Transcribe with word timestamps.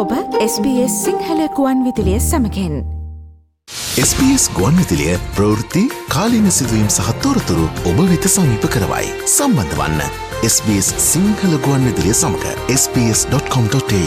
ඔබ 0.00 0.12
SBS 0.40 0.92
සිංහලකුවන් 1.04 1.80
විදිලිය 1.84 2.20
සමකෙන් 2.20 2.76
SBS 4.02 4.44
ගුවන් 4.56 4.78
විදිලිය 4.80 5.18
ප්‍රවෘත්ති 5.36 5.82
කාලීන 6.14 6.46
සිදුවීම් 6.58 6.88
සහත්තෝරතුරු 6.94 7.66
ඔබ 7.90 8.00
වෙත 8.12 8.28
සමීප 8.34 8.64
කරවයි 8.74 9.10
සම්බන්ධ 9.26 9.76
වන්න 9.80 10.00
SBS 10.52 10.88
සිංහල 11.08 11.58
ගුවන් 11.66 11.84
විදිලිය 11.90 12.16
සමඟ 12.16 12.46
ps.com.ta/ 12.94 14.00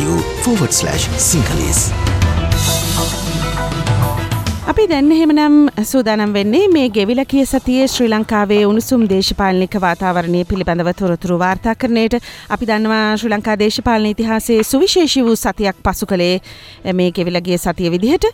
සිංහලස්. 1.29 2.12
අපි 4.63 4.83
දැන්න 4.87 5.11
එහෙමනම් 5.11 5.55
සූදානම් 5.83 6.33
වෙන්නේ 6.35 6.67
මේ 6.73 6.89
ගෙවිල 6.89 7.21
කිය 7.31 7.41
සතියේ 7.45 7.87
ශ්‍රී 7.87 8.11
ලංකාවේ 8.11 8.59
උණුසුම් 8.65 9.01
දේශපාලනික 9.09 9.75
වාතාවරණය 9.85 10.43
පිළිබඳව 10.51 10.89
තොරතුරු 10.99 11.39
වාර්තා 11.41 11.73
කරණයට 11.75 12.15
අපි 12.55 12.69
දන්නවා 12.69 13.01
ශ්‍රී 13.17 13.33
ලංකා 13.33 13.57
දේශපාලන 13.59 14.07
ඉතිහාසයේ 14.11 14.63
සුවිශේෂී 14.63 15.25
වූ 15.25 15.35
සතියක් 15.35 15.83
පසු 15.83 16.05
කළේ 16.05 16.39
මේ 16.93 17.09
ගෙවිලගේ 17.11 17.57
සතිය 17.57 17.91
විදිහට. 17.91 18.29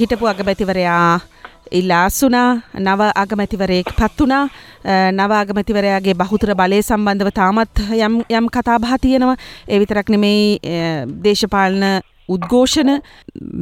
හිටපු 0.00 0.26
අගමැතිවරයා 0.26 1.20
ඉල්ලාස්සුනා 1.72 2.48
නව 2.80 3.12
අගමැතිවරයෙක් 3.16 3.94
පත් 4.00 4.18
වනා 4.20 4.44
නව 5.12 5.30
අගමැතිවරයාගේ 5.42 6.16
බහුතර 6.16 6.56
බලය 6.56 6.82
සම්බන්ධව 6.82 7.32
තාමත් 7.34 7.86
යම් 8.00 8.20
යම් 8.30 8.48
කතාබහ 8.50 8.98
තියෙනවා. 8.98 9.40
එවිතරක් 9.68 10.08
නෙමෙයි 10.08 10.60
දේශපාලන 11.22 11.84
උද්ඝෝෂණ 12.34 12.90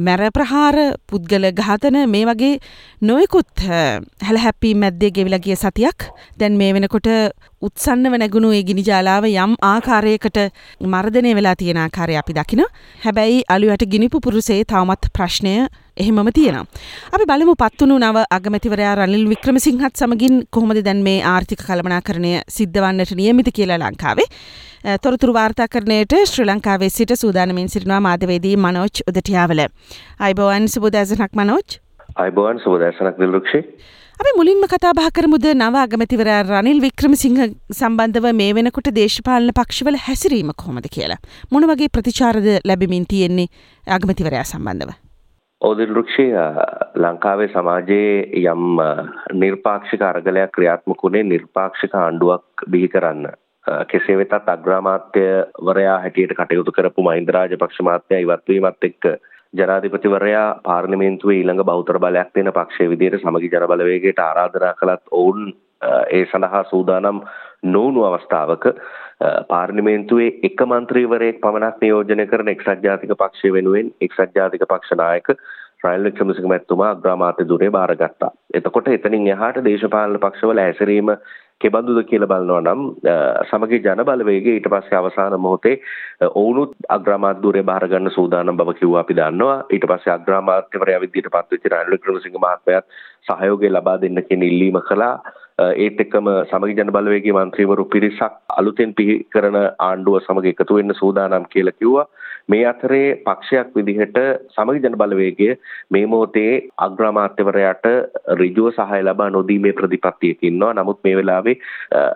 මැරප්‍රහාර 0.07 0.77
පුද්ගල 1.09 1.45
ඝාතන 1.59 1.97
මේ 2.09 2.25
වගේ 2.25 2.59
නොයකුත් 3.01 3.65
හැල 4.27 4.41
හැප්පී 4.45 4.73
මැද්දේ 4.75 5.11
ගෙවිලගිය 5.11 5.55
සතියක්. 5.55 6.09
දැන් 6.39 6.57
මේ 6.57 6.73
වෙනකොට 6.73 7.09
උත්සන්න 7.61 8.11
වනැගුණු 8.13 8.51
ඒ 8.51 8.63
ගිනි 8.63 8.83
ජාලාව 8.89 9.29
යම් 9.29 9.55
ආකාරයකට 9.71 10.37
මර්ධනය 10.93 11.35
වෙලා 11.37 11.55
තියෙන 11.55 11.81
ආකාරය 11.85 12.17
අපි 12.17 12.37
දකින 12.39 12.65
හැබැයි 13.05 13.41
අලුවට 13.49 13.89
ගිනිපු 13.93 14.19
පුරුසේ 14.19 14.61
තවමත් 14.65 15.11
ප්‍රශ්නය 15.13 15.55
එහෙමම 16.03 16.29
තියෙනවා. 16.37 16.65
අපි 17.15 17.25
බලමු 17.31 17.55
පත්වුණු 17.63 17.97
නව 17.99 18.23
අගමැතිවරයා 18.37 18.95
රනිල් 18.99 19.25
වික්‍රමසිංහත් 19.33 20.01
සමගින් 20.01 20.37
කොහොමද 20.57 20.81
දැන් 20.87 21.01
මේ 21.07 21.19
ආර්ථික 21.33 21.65
කළමනාකරණය 21.67 22.33
සිද්ධ 22.57 22.79
වන්නට 22.83 23.15
නියමිත 23.21 23.49
කියලා 23.57 23.81
ලංකාවේ. 23.83 24.29
තොරතුරු 25.03 25.33
වාර්තා 25.39 25.67
කරණයට 25.73 26.15
ශ්‍රී 26.31 26.47
ලංකාවේ 26.51 26.89
සිට 26.97 27.15
සූදානමින් 27.23 27.69
සිටිනවා 27.73 28.01
මාධවේදී 28.07 28.55
මනෝච් 28.67 29.03
උදටියාවල. 29.09 29.61
අයිබෝවන් 30.25 30.71
සුබදෑසනක් 30.75 31.37
මනෝච් 31.41 31.77
අයිබෝවන් 32.23 32.59
සුබදෑසනක් 32.65 33.21
දිල්රුක්ෂේ 33.21 33.63
අපි 34.19 34.31
මුලින්ම 34.39 34.61
කතා 34.73 34.93
බහ 34.97 35.07
කරමුද 35.15 35.45
නව 35.53 35.75
අගමැතිවර 35.85 36.29
රනිල් 36.49 36.77
වික්‍රමසිංහ 36.83 37.39
සම්බන්ධව 37.79 38.27
මේ 38.41 38.53
වෙනකොට 38.57 38.87
දේශපාලන 38.99 39.51
පක්ෂවල 39.57 39.97
හැසිරීම 40.05 40.51
කොහොමද 40.61 40.87
කියලා. 40.95 41.19
මොන 41.51 41.67
වගේ 41.71 41.91
ප්‍රතිචාරද 41.95 42.47
ලැබිමින් 42.69 43.09
තියෙන්නේ 43.13 43.51
අගමැතිවරයා 43.97 44.45
සම්බන්ධව. 44.51 45.04
ඕදිල්රුක්ෂය 45.61 46.25
ලංකාවේ 46.95 47.47
සමාජයේ 47.47 48.43
යම් 48.43 48.81
නිර්පාක්ෂික 49.35 50.01
අරගලයක් 50.01 50.51
ක්‍රියාත්මක 50.51 51.03
වුණේ 51.03 51.23
නිර්පාක්ෂික 51.25 51.95
ආණ්ඩුවක් 51.95 52.65
බිහි 52.71 52.87
කරන්න. 52.87 53.29
කෙසේ 53.87 54.17
වෙතත් 54.17 54.49
අග්‍රාමාත්‍යවරයා 54.49 55.99
හැටියට 55.99 56.33
කටයුතු 56.33 56.71
කරපු 56.71 57.01
මහින්ද 57.01 57.29
රාජපක්ෂ 57.29 57.81
මහත්මයා 57.81 58.21
ඉවත්වීමත් 58.25 58.83
එක්ක 58.83 59.07
ජනාධිපතිවරයා 59.53 60.47
පාර්ලිමේන්තුවේ 60.63 61.37
ඊළඟ 61.37 61.63
බෞද්ධ 61.63 61.99
බලයක් 61.99 62.33
තියෙන 62.33 62.53
පක්ෂයේ 62.53 62.89
විදිහට 62.89 63.21
සමගි 63.21 63.49
ජන 63.49 63.67
බලවේගයට 63.67 64.19
ආරාධනා 64.19 64.73
කළත් 64.73 65.03
ඔවුන් 65.11 65.53
ඒ 66.11 66.25
සඳහා 66.25 66.63
සූදානම් 66.65 67.23
නොවුණු 67.65 68.03
අවස්ථාවක 68.03 68.65
පාර්ලිමේන්තුවේ 69.21 70.31
එක 70.43 70.65
මන්ත්‍රීවරයෙක් 70.65 71.41
පමණක් 71.41 71.77
නියෝජනය 71.81 72.25
කරන 72.27 72.49
එක්සත් 72.49 72.83
ජාතික 72.83 73.15
පක්ෂය 73.15 73.53
වෙනුවෙන් 73.53 73.93
එක්සත් 74.01 74.35
ජාතික 74.35 74.65
පක්ෂ 74.65 74.97
නායක 74.97 75.31
රයිල් 75.83 76.03
වික්‍රමසිංහ 76.03 76.47
මැතිතුමා 76.47 76.91
අග්‍රාමාත්‍ය 76.91 77.45
ධුරය 77.45 77.71
බාරගත්තා. 77.71 78.31
එතකොට 78.53 78.87
එතනින් 78.89 79.27
එහාට 79.29 79.63
දේශපාලන 79.63 80.19
පක්ෂවල 80.19 80.59
හැසිරීම 80.59 81.11
කෙබඳුද 81.61 81.99
කියලා 82.03 82.29
බලනවා 82.29 82.61
නම් 82.63 82.81
සමගි 83.49 83.79
ජන 83.79 84.03
බලවේගය 84.03 84.51
ඊට 84.51 84.67
පස්සේ 84.67 84.97
අවසාන 84.99 85.37
මොහොතේ 85.39 85.75
ඔවුනුත් 86.33 86.75
අග්‍රාමාත්‍යවරය 86.89 87.63
බාර 87.63 87.87
ගන්න 87.87 88.11
සූදානම් 88.11 88.57
බව 88.57 88.75
කිව්වා 88.75 89.01
අපි 89.01 89.15
දන්නවා 89.15 89.55
ඊට 89.69 89.87
පස්සේ 89.87 90.13
අග්‍රාමාත්‍යවරයා 90.13 91.01
විදිහට 91.01 91.31
පත්වෙච්ච 91.31 91.67
රනිල් 91.67 91.95
වික්‍රමසිංහ 91.95 92.37
මහත්මයාත් 92.37 93.01
සහයෝගය 93.29 93.69
ලබා 93.69 93.97
දෙන්න 93.97 94.23
කියන 94.23 94.43
ඉල්ලීම 94.43 94.81
කළා 94.83 95.15
ඒත් 95.59 95.99
එක්කම 95.99 96.27
සමගි 96.45 96.75
ජන 96.75 96.91
බලවේගයේ 96.91 97.35
මන්ත්‍රීවරු 97.35 97.85
පිරිසක් 97.87 98.33
අලුතෙන් 98.51 98.93
පිහි 98.93 99.15
කරන 99.31 99.57
ආණ්ඩුව 99.57 100.17
සමග 100.19 100.51
එකතු 100.51 100.77
වෙන්න 100.77 100.95
සූදානම් 100.95 101.45
කියලා 101.47 101.73
කිව්වා 101.73 102.07
මේ 102.47 102.65
අතරේ 102.65 103.05
පක්ෂයක් 103.19 103.71
විදිහට 103.75 104.19
සමගි 104.51 104.83
ජන 104.83 104.97
බලවේගය 104.97 105.47
මේ 105.91 106.05
මොහොතේ 106.05 106.51
අග්‍රාමාත්‍යවරයාට 106.79 107.87
ඍජුව 108.33 108.67
සහාය 108.73 109.01
ලබා 109.03 109.29
නොදීමේ 109.29 109.73
ප්‍රතිපත්තියක 109.73 110.43
ඉන්නවා. 110.43 110.73
නමුත් 110.73 110.99
මේ 111.03 111.15
වෙලාවේ 111.15 111.57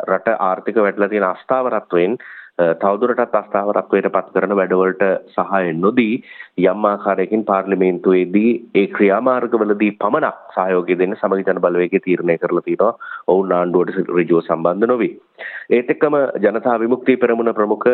රට 0.07 0.35
ආර්ථික 0.41 0.78
වැටලා 0.78 1.09
තියෙන 1.09 1.25
අස්ථාවරත්වයෙන් 1.25 2.17
තවදුරටත් 2.59 3.36
අස්ථාවරත්වයට 3.36 4.08
පත් 4.12 4.34
කරන 4.34 4.56
වැඩවලට 4.59 5.03
සහාය 5.31 5.72
නොදී 5.75 6.16
යම් 6.64 6.86
ආකාරයකින් 6.86 7.46
පාර්ලිමේන්තුවේදී 7.46 8.52
ඒ 8.75 8.88
ක්‍රියාමාර්ගවලදී 8.90 9.92
පමණක් 10.00 10.56
සහයෝගය 10.56 10.97
දෙන්න 11.00 11.16
සමගි 11.16 11.46
ජන 11.47 11.62
බලවේගය 11.62 12.00
තීරණය 12.00 12.38
කරලා 12.38 12.66
තියෙනවා 12.66 12.92
ඔවුන් 13.28 13.53
ආණ්ඩුවට 13.53 14.12
ඍජුව 14.12 14.42
සම්බන්ධ 14.42 14.88
නොවි. 14.88 15.09
ඒත් 15.70 15.94
එක්කම 15.94 16.18
ජනතා 16.40 16.75
විමුක්ති 16.80 17.16
පෙරමුණ 17.18 17.53
ප්‍රමුඛ 17.53 17.88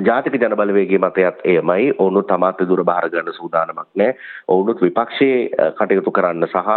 ජාතික 0.00 0.36
ජන 0.36 0.56
බලවේගයේ 0.56 0.98
මතයත් 0.98 1.46
එයමයි. 1.46 1.94
ඔවුන් 1.98 2.24
තමාත් 2.24 2.64
දුර 2.64 2.84
බාර 2.84 3.08
ගන්න 3.08 3.32
සූදානමක් 3.32 3.86
නැහැ. 3.94 4.16
ඔවුනුත් 4.48 4.82
විපක්ෂයේ 4.82 5.70
කටයුතු 5.78 6.10
කරන්න 6.12 6.48
සහ 6.48 6.74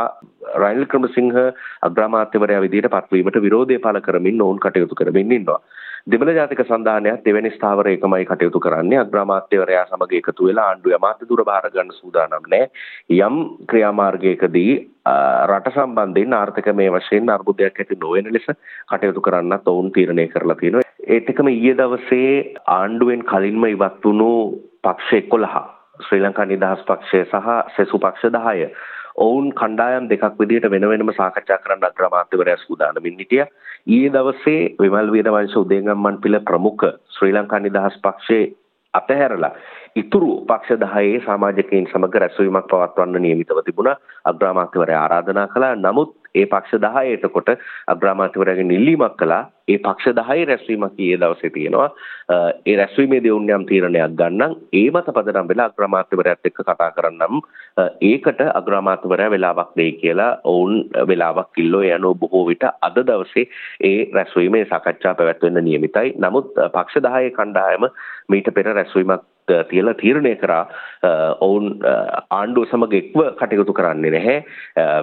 රනිල් 0.56 0.86
ක්‍රමසිංහ 0.86 1.34
අග්‍රාමාත්‍යවරයා 1.81 2.62
විදිහට 2.62 2.94
පත්වීමට 2.94 3.42
විරෝධය 3.42 3.80
පළ 3.80 4.02
කරමින් 4.02 4.42
ඔවුන් 4.42 4.59
කටයුතු 4.59 4.96
කරමින් 4.96 5.31
ඉන්නවා. 5.31 5.59
දෙමළ 6.07 6.29
ජාතික 6.29 6.59
සන්ධානයක් 6.61 7.21
දෙවැනි 7.25 7.49
ස්ථාවරයකමයි 7.49 8.25
කටයුතු 8.25 8.59
කරන්නේ 8.59 8.97
අග්‍රාමාත්‍යවරයා 8.99 9.85
සමග 9.88 10.11
එකතු 10.19 10.47
වෙලා 10.47 10.66
ආණ්ඩුවේ 10.66 10.97
අමාත්‍ය 10.97 11.29
දුර 11.29 11.41
බාර 11.43 11.66
ගන්න 11.67 11.89
සූදානම් 11.93 12.45
නැහැ. 12.45 12.67
යම් 13.19 13.38
ක්‍රියාමාර්ගයකදී 13.66 14.73
රට 15.47 15.73
සම්බන්ධයෙන් 15.73 16.35
ආර්ථික 16.39 16.69
මේ 16.75 16.91
වශයෙන් 16.91 17.31
අර්බුදයක් 17.35 17.81
ඇති 17.81 17.97
නොවන 17.97 18.29
ලෙස 18.35 18.45
කටයුතු 18.91 19.25
කරන්නත් 19.27 19.71
ඔවුන් 19.73 19.89
තීරණය 19.91 20.27
කරලා 20.27 20.59
තියෙනවා. 20.59 20.85
ඒත් 21.07 21.31
එකම 21.33 21.49
ඊයේ 21.49 21.77
දවසේ 21.79 22.35
ආණ්ඩුවෙන් 22.75 23.25
කලින්ම 23.25 23.65
ඉවත් 23.65 24.05
වුණු 24.05 24.29
පක්ෂ 24.83 25.31
11 25.31 25.63
ශ්‍රී 26.03 26.21
ලංකා 26.21 26.45
නිදහස් 26.45 26.85
පක්ෂය 26.85 27.23
සහ 27.23 27.49
සෙසු 27.77 27.99
පක්ෂ 27.99 28.38
10 28.38 28.69
ඔවුන් 29.17 29.51
කණ්ඩායම් 29.53 30.07
දෙකක් 30.09 30.39
විදිහට 30.39 30.69
වෙන 30.71 30.88
වෙනම 30.89 31.11
සාකච්ඡා 31.13 31.59
කරන්න 31.59 31.85
අග්‍රාමාත්‍යවරයා 31.85 32.57
සූදානමින් 32.59 33.19
හිටියා. 33.19 33.47
ඊයේ 33.88 34.09
දවසේ 34.09 34.62
විමල් 34.79 35.12
වීරවංශ 35.12 35.57
උදේගම්මන් 35.57 36.22
පිළ 36.22 36.40
ප්‍රමුඛ 36.41 36.85
ශ්‍රී 37.09 37.34
ලංකා 37.34 37.59
නිදහස් 37.59 37.97
පක්ෂයේ 38.01 38.46
අතහැරලා 38.94 39.53
ඉතුරු 39.95 40.44
පක්ෂ 40.44 40.79
10 40.81 41.23
සමාජිකයින් 41.23 41.88
සමග 41.88 42.16
රැස්වීමක් 42.16 42.67
පවත්වන්න 42.67 43.22
නියමිතව 43.22 43.59
තිබුණා. 43.63 43.95
අග්‍රාමාත්‍යවරයා 44.25 45.01
ආරාධනා 45.01 45.47
කළා. 45.47 45.75
නමුත් 45.78 46.16
ඒ 46.35 46.45
පක්ෂ 46.45 46.81
10 46.81 47.13
එතකොට 47.16 47.50
අග්‍රාමාත්‍යවරයාගෙන් 47.88 48.72
ඉල්ලීමක් 48.72 49.16
කළා 49.16 49.44
ඒ 49.67 49.78
පක්ෂ 49.78 50.17
10 50.17 50.47
රැස්වීමක් 50.50 50.97
ඊයේ 50.97 51.19
දවසේ 51.22 51.50
තියෙනවා 51.50 51.88
ඒ 52.66 52.75
රැස්වීමේදී 52.75 53.31
උන් 53.31 53.47
යම් 53.50 53.63
තීරණයක් 53.69 54.17
ගන්නම් 54.19 54.56
ඒ 54.73 54.89
මත 54.91 55.13
පදනම් 55.17 55.47
වෙලා 55.51 55.67
අග්‍රාමාත්‍යවරයාත් 55.72 56.50
එක්ක 56.50 56.59
කතා 56.62 56.89
කරන්නම් 56.97 57.39
ඒකට 58.09 58.41
අග්‍රාමාත්‍යවරයා 58.51 59.33
වෙලාවක් 59.35 59.72
දෙයි 59.77 59.94
කියලා 60.01 60.31
ඔවුන් 60.45 60.75
වෙලාවක් 61.09 61.62
ඉල්ලෝ 61.63 61.85
යනෝ 61.89 62.13
බොහෝ 62.16 62.44
විට 62.50 62.67
අද 62.81 63.00
දවසේ 63.03 63.45
ඒ 63.83 63.95
රැස්වීමේ 64.13 64.66
සාකච්ඡා 64.66 65.16
පැවැත්වෙන්න 65.16 65.63
නියමිතයි 65.63 66.13
නමුත් 66.19 66.51
පක්ෂ 66.67 67.07
10 67.07 67.31
කණ්ඩායම 67.39 67.89
මීට 68.30 68.53
පෙර 68.53 68.69
රැස්වීමක් 68.71 69.25
තියලා 69.69 69.95
තීරණය 69.95 70.36
කරා 70.36 70.63
ඔවුන් 71.39 71.68
ආණ්ඩුව 72.31 72.69
සමග 72.69 73.01
එක්ව 73.01 73.21
කටයුතු 73.39 73.74
කරන්නේ 73.74 74.12
නැහැ 74.12 74.38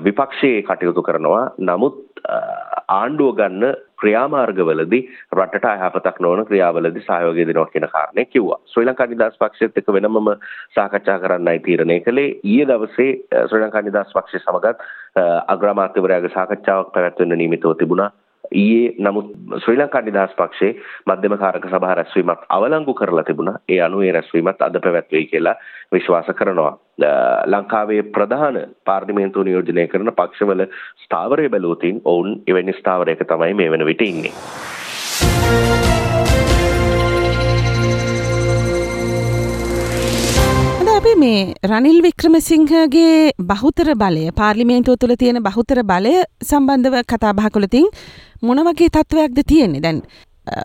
විපක්ෂයේ 0.00 0.62
කටයුතු 0.62 1.02
කරනවා 1.02 1.44
නමුත් 1.60 2.00
ආණ්ඩුව 2.90 3.36
ගන්න 3.36 3.74
ක්‍රියාමාර්ගවලදී 4.00 5.02
රටට 5.36 5.66
අයහපතක් 5.66 6.20
නොවන 6.20 6.44
ක්‍රියාවලදී 6.46 7.04
සහයෝගය 7.04 7.46
දෙනවා 7.46 7.66
කියන 7.66 7.88
කාරණේ 7.88 8.24
කිව්වා. 8.26 8.58
ශ්‍රී 8.66 8.86
ලංකා 8.86 9.06
නිදහස් 9.06 9.38
පක්ෂයත් 9.38 9.78
එක්ක 9.78 9.92
වෙනමම 9.92 10.32
සාකච්ඡා 10.74 11.18
කරන්නයි 11.18 11.58
තීරණය 11.60 12.00
කළේ. 12.00 12.34
ඊයේ 12.44 12.66
දවසේ 12.66 13.10
ශ්‍රී 13.46 13.62
ලංකා 13.64 13.82
නිදහස් 13.82 14.12
පක්ෂය 14.14 14.38
සමගත් 14.40 14.76
අග්‍රාමාත්‍යවරයාගේ 15.48 16.34
සාකච්ඡාවක් 16.34 16.92
පැවැත්වෙන්න 16.92 17.38
නියමිතව 17.38 17.74
තිබුණා. 17.78 18.10
ඊයේ 18.54 18.94
නමුත් 18.98 19.32
ශ්‍රී 19.64 19.78
ලංකා 19.78 20.02
නිදහස් 20.02 20.36
පක්ෂයේ 20.36 20.76
මධ්‍යම 21.06 21.36
කාරක 21.38 21.66
සභා 21.66 21.94
රැස්වීමක් 21.94 22.46
අවලංගු 22.48 22.94
කරලා 22.94 23.24
තිබුණා. 23.24 23.60
ඒ 23.68 23.80
අනුව 23.80 24.02
ඒ 24.02 24.12
රැස්වීමත් 24.12 24.62
අද 24.62 24.80
පැවැත්වෙයි 24.82 25.26
කියලා 25.26 25.56
විශ්වාස 25.92 26.30
කරනවා. 26.34 26.72
ලංකාවේ 27.46 28.02
ප්‍රධාන 28.14 28.60
පාර්ලිමේන්තුව 28.84 29.44
නියෝජනය 29.44 29.88
කරන 29.88 30.12
පක්ෂවල 30.12 30.66
ස්ථාවරය 31.04 31.48
බැලුවතින් 31.48 32.00
ඔවුන් 32.04 32.38
එවැනි 32.46 32.78
ස්ථාවරයක 32.80 33.26
තමයි 33.26 33.54
මේ 33.54 33.70
වන 33.70 33.86
විට 33.86 34.02
ඉන්නේ. 34.02 34.34
මේ 41.16 41.54
රනිල් 41.64 42.00
වික්‍රමසිංහගේ 42.02 43.32
බහුතර 43.42 43.88
බලය 43.94 44.24
පාර්ලිමේන්තුව 44.32 44.96
තුළ 44.96 45.14
තියෙන 45.16 45.38
බහුතර 45.42 45.82
බලය 45.84 46.12
සම්බන්ධව 46.42 47.04
කතා 47.04 47.32
බහකොලතින් 47.34 47.88
මොන 48.42 48.60
වගේ 48.68 48.88
තත්ත්වයක්ද 48.88 49.42
තියෙන්නේ 49.46 49.82
දැන් 49.82 50.02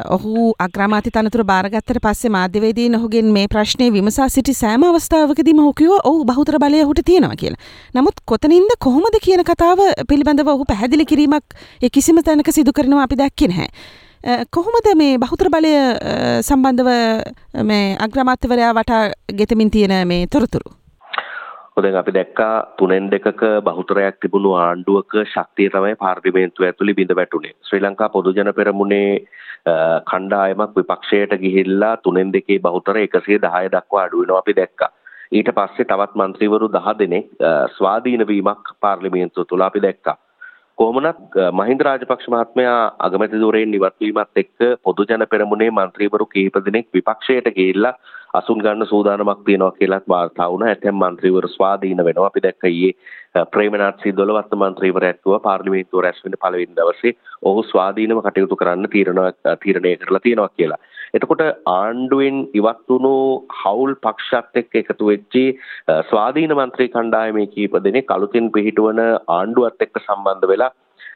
ඔහු 0.10 0.54
අග්‍රමාති 0.60 1.12
තනතුර 1.12 1.44
බාරගත්තට 1.44 2.00
පස්සේ 2.02 2.30
මාධ්‍යවේදී 2.30 2.88
ඔහුගෙන් 2.96 3.28
මේ 3.32 3.48
ප්‍රශ්නය 3.48 3.92
විමසා 3.92 4.30
සිටි 4.30 4.54
සෑම 4.54 4.84
අවස්ථාවකදීම 4.84 5.60
ඔහු 5.60 5.74
කිව්වා 5.74 6.02
ඔහු 6.04 6.26
බහුතර 6.26 6.58
බලය 6.60 6.82
ඔහුට 6.84 7.02
තියෙනවා 7.06 7.36
කියලා. 7.36 7.62
නමුත් 7.96 8.18
කොතනින්ද 8.26 8.72
කොහොමද 8.80 9.20
කියන 9.22 9.44
කතාව 9.44 9.80
පිළිබඳව 10.10 10.50
ඔහු 10.50 10.66
පැහැදිලි 10.66 11.06
කිරීමක් 11.06 11.46
ඒ 11.82 11.90
කිසිම 11.90 12.24
තැනක 12.24 12.50
සිදු 12.52 12.74
කරනවා 12.74 13.04
අපි 13.04 13.16
දැක්කේ 13.16 13.48
නැහැ. 13.48 13.70
කොහොමද 14.26 14.88
මේ 14.98 15.18
බහුතර 15.18 15.50
බලය 15.50 15.74
සම්බන්ධව 16.42 16.90
මේ 17.64 17.96
අග්‍රමාත්‍යවරයා 18.00 18.74
වටා 18.74 19.04
ගෙතමින් 19.38 19.72
තියෙන 19.72 20.08
මේ 20.08 20.28
තොරතුරු. 20.28 20.74
දැන් 21.84 21.96
අපි 21.96 22.14
දැක්කා 22.14 22.74
තුනෙන් 22.78 23.12
දෙකක 23.12 23.42
බහුතරයක් 23.64 24.18
තිබුණු 24.22 24.54
ආණ්ඩුවක 24.56 25.14
ශක්තිය 25.34 25.70
තමයි 25.70 25.96
පාර්ලිමේන්තුව 25.96 26.66
ඇතුළේ 26.66 26.96
බිඳ 26.96 27.16
වැටුනේ. 27.16 27.54
ශ්‍රී 27.70 27.82
ලංකා 27.82 28.10
පොදුජන 28.10 28.54
පෙරමුණේ 28.56 29.28
කණ්ඩායමක් 30.12 30.76
විපක්ෂයට 30.76 31.40
ගිහිල්ලා 31.42 31.98
තුනෙන් 31.98 32.34
දෙකේ 32.34 32.60
බහුතර 32.60 32.98
110 32.98 33.72
දක්වා 33.76 34.04
අඩු 34.04 34.22
වෙනවා 34.22 34.40
අපි 34.40 34.56
දැක්කා. 34.62 34.90
ඊට 35.32 35.50
පස්සේ 35.58 35.86
තවත් 35.86 36.16
മന്ത്രിවරු 36.16 36.70
10 36.70 37.00
දෙනෙක් 37.00 37.28
ස්වාධීන 37.78 38.28
වීමක් 38.28 38.74
පාර්ලිමේන්තුව 38.82 39.46
තුල 39.46 39.62
අපි 39.62 39.82
දැක්කා. 39.82 40.18
කොහොමනක් 40.80 41.38
මහින්ද 41.52 41.82
රාජපක්ෂ 41.82 42.28
මහත්මයා 42.32 42.82
අගමැති 43.06 43.40
ධුරයෙන් 43.42 43.72
ඉවත් 43.74 43.96
වීමත් 44.00 44.42
එක්ක 44.42 44.66
පොදු 44.84 45.06
ජන 45.10 45.24
පෙරමුණේ 45.32 45.70
മന്ത്രിවරු 45.72 46.26
කිහිප 46.28 46.60
දෙනෙක් 46.66 46.88
විපක්ෂයට 46.94 47.48
ගිහිල්ලා 47.56 47.94
අසුන් 48.34 48.62
ගන්න 48.62 48.86
සූදානමක් 48.86 49.42
තියෙනවා 49.46 49.72
කියලාත් 49.72 50.06
වාර්තා 50.08 50.50
වුණා. 50.52 50.70
ඇතැම් 50.70 50.98
මന്ത്രിවරු 50.98 51.50
ස්වාධීන 51.50 52.04
වෙනවා. 52.06 52.28
අපි 52.28 52.44
දැක්ක 52.44 52.64
ඊයේ 52.66 53.46
ප්‍රේමනාත් 53.48 54.04
සිදොල 54.04 54.34
වර්ත 54.34 54.54
මന്ത്രിවරයෙක්ව 54.56 55.40
පාර්ලිමේන්තුව 55.44 56.04
රැස් 56.04 56.22
වෙන 56.24 56.38
පළවෙනි 56.38 56.78
දවසේ 56.78 57.18
ඔහු 57.44 57.64
ස්වාධීනව 57.64 58.22
කටයුතු 58.22 58.56
කරන්න 58.56 58.90
තීරණ 58.90 59.24
තීරණය 59.64 59.96
කරලා 59.98 60.20
තියෙනවා 60.20 60.50
කියලා. 60.52 60.80
එතකොට 61.14 61.44
ආණ්ඩුවෙන් 61.68 62.40
ඉවත් 62.54 62.82
වුණු 62.88 63.14
හවුල් 63.60 63.94
පක්ෂත් 63.98 64.62
එක්ක 64.62 64.76
එකතු 64.76 65.06
වෙච්චි 65.06 65.46
ස්වාධීන 66.06 66.56
මන්ත්‍රී 66.56 66.90
කණ්ඩායමේ 66.90 67.48
කීප 67.48 67.80
දෙනෙක් 67.84 68.12
අලුතින් 68.12 68.52
පිහිටවන 68.52 69.02
ආණ්ඩුවත් 69.30 69.88
එක්ක 69.88 70.02
සම්බන්ධ 70.02 70.48
වෙලා 70.48 70.72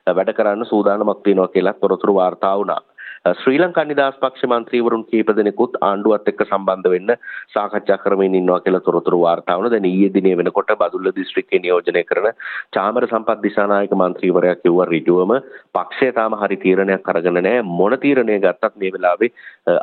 වැඩ 0.10 0.34
කරන්න 0.34 0.66
සූදානමක් 0.66 1.24
තියෙනවා 1.24 1.48
කියලා 1.48 1.76
තොරතුරු 1.76 2.16
වාර්තා 2.16 2.56
වුණා. 2.58 2.82
ශ්‍රී 3.26 3.58
ලංකා 3.62 3.84
නිදහස් 3.86 4.16
පක්ෂ 4.22 4.48
මන්ත්‍රීවරුන් 4.48 5.04
කීප 5.10 5.28
දෙනෙකුත් 5.40 5.76
ආණ්ඩුවත් 5.88 6.30
එක්ක 6.32 6.40
සම්බන්ධ 6.46 6.88
වෙන්න 6.94 7.12
සාකච්ඡා 7.56 7.98
කරමින් 8.04 8.38
ඉන්නවා 8.40 8.58
කියලා 8.60 8.82
තොරතුරු 8.88 9.20
වාර්තා 9.22 9.58
වුණා. 9.58 9.74
දැන් 9.74 9.86
ඊයේ 9.86 10.14
දිනේ 10.16 10.38
වෙනකොට 10.40 10.74
බදුල්ල 10.80 11.12
දිස්ත්‍රික්කේ 11.20 11.60
නියෝජනය 11.60 12.04
කරන 12.04 12.28
චාමර 12.74 13.08
සම්පත් 13.10 13.38
දිසානායක 13.44 13.94
මන්ත්‍රීවරයා 13.94 14.56
කිව්වා 14.64 14.90
ඍජුවම 14.92 15.36
පක්ෂය 15.76 16.12
තාම 16.18 16.38
හරි 16.42 16.58
තීරණයක් 16.58 17.14
අරගෙන 17.14 17.38
නැහැ. 17.40 17.62
මොන 17.78 17.98
තීරණය 18.00 18.40
ගත්තත් 18.40 18.74
මේ 18.76 18.94
වෙලාවේ 18.98 19.32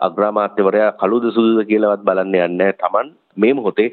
අග්‍රාමාත්‍යවරයා 0.08 0.92
කළුද 1.00 1.30
සුදුද 1.30 1.62
කියලාවත් 1.70 2.06
බලන්න 2.10 2.34
යන්නේ 2.34 2.50
නැහැ. 2.56 2.78
Taman 2.82 3.14
මේ 3.38 3.52
මොහොතේ 3.52 3.88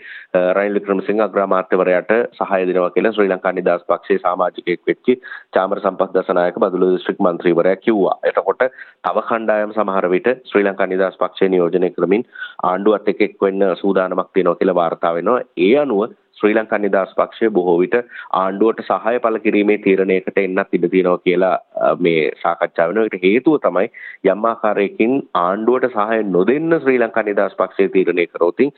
රනිල් 0.52 0.78
වික්‍රමසිංහ 0.78 1.22
අග්‍රාමාත්‍යවරයාට 1.28 2.14
සහාය 2.40 2.68
දෙනවා 2.70 2.90
කියලා 2.90 3.14
ශ්‍රී 3.14 3.30
ලංකා 3.30 3.54
නිදහස් 3.54 3.86
පක්ෂයේ 3.88 4.24
සමාජිකයෙක් 4.26 4.82
වෙච්ච 4.88 5.14
චාමර 5.54 5.84
සම්පත් 5.84 6.18
දසනායක 6.18 6.60
බදුල්ල 6.60 6.88
දිස්ත්‍රික් 6.90 7.24
මන්ත්‍රීවරයා 7.28 7.84
කිව්වා. 7.86 8.18
එතකොට 8.24 8.68
තව 9.04 9.26
කණ්ඩායම් 9.30 9.74
සමහර 9.74 10.10
විට 10.10 10.30
ශ්‍රී 10.46 10.66
ලංකා 10.66 10.88
නිදහස් 10.88 11.18
පක්ෂය 11.18 11.50
නියෝජනය 11.50 11.90
කරමින් 11.92 12.28
ආණ්ඩුවත් 12.64 13.10
එක්ක 13.14 13.26
එක් 13.28 13.42
වෙන්න 13.42 13.66
සූදානමක් 13.82 14.30
තියෙනවා 14.30 14.60
කියලා 14.62 14.76
වාර්තා 14.76 15.16
වෙනවා. 15.16 15.42
ඒ 15.60 15.74
අනුව 15.78 16.06
ශ්‍රී 16.38 16.54
ලංකා 16.54 16.80
නිදහස් 16.80 17.16
පක්ෂය 17.16 17.50
බොහෝ 17.50 17.78
විට 17.80 17.98
ආණ්ඩුවට 18.36 18.84
සහාය 18.88 19.20
පළ 19.20 19.40
කිරීමේ 19.40 19.78
තීරණයකට 19.80 20.42
එන්නත් 20.44 20.76
ඉඩ 20.78 20.88
තියෙනවා 20.88 21.24
කියලා 21.26 21.54
මේ 22.00 22.24
සාකච්ඡා 22.42 22.88
වෙනකොට 22.90 23.26
හේතුව 23.26 23.60
තමයි 23.66 23.88
යම් 24.28 24.48
ආකාරයකින් 24.52 25.16
ආණ්ඩුවට 25.36 25.90
සහාය 25.96 26.24
නොදෙන්න 26.30 26.80
ශ්‍රී 26.80 27.00
ලංකා 27.00 27.26
නිදහස් 27.26 27.58
පක්ෂය 27.58 27.88
තීරණය 27.90 28.28
කරොතින් 28.28 28.74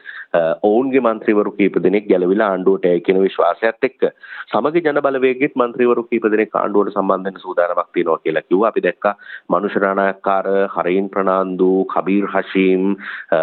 ඔවුන්ගේ 0.63 1.05
മന്ത്രിවරු 1.07 1.55
කීප 1.57 1.81
දෙනෙක් 1.83 2.09
ගැලවිලා 2.09 2.51
ආණ්ඩුවට 2.51 2.87
යයි 2.87 3.05
කියන 3.07 3.21
විශ්වාසයත් 3.21 3.89
එක්ක 3.89 4.09
සමග 4.49 4.83
ජන 4.83 5.01
බලවේගයේත් 5.01 5.57
മന്ത്രിවරු 5.57 6.05
කීප 6.05 6.29
දෙනෙක් 6.29 6.55
ආණ්ඩුවට 6.55 6.93
සම්බන්ධ 6.93 7.27
වෙන 7.27 7.39
සූදානමක් 7.39 7.91
තියෙනවා 7.93 8.19
කියලා 8.19 8.43
කිව්වා. 8.43 8.69
අපි 8.69 8.81
දැක්කා 8.81 9.15
මනුෂ්‍ය 9.49 9.79
රාණායක්කාර 9.79 10.47
හරින් 10.75 11.09
ප්‍රනාන්දු 11.09 11.71
කබීර් 11.87 12.27
හෂීම් 12.27 12.85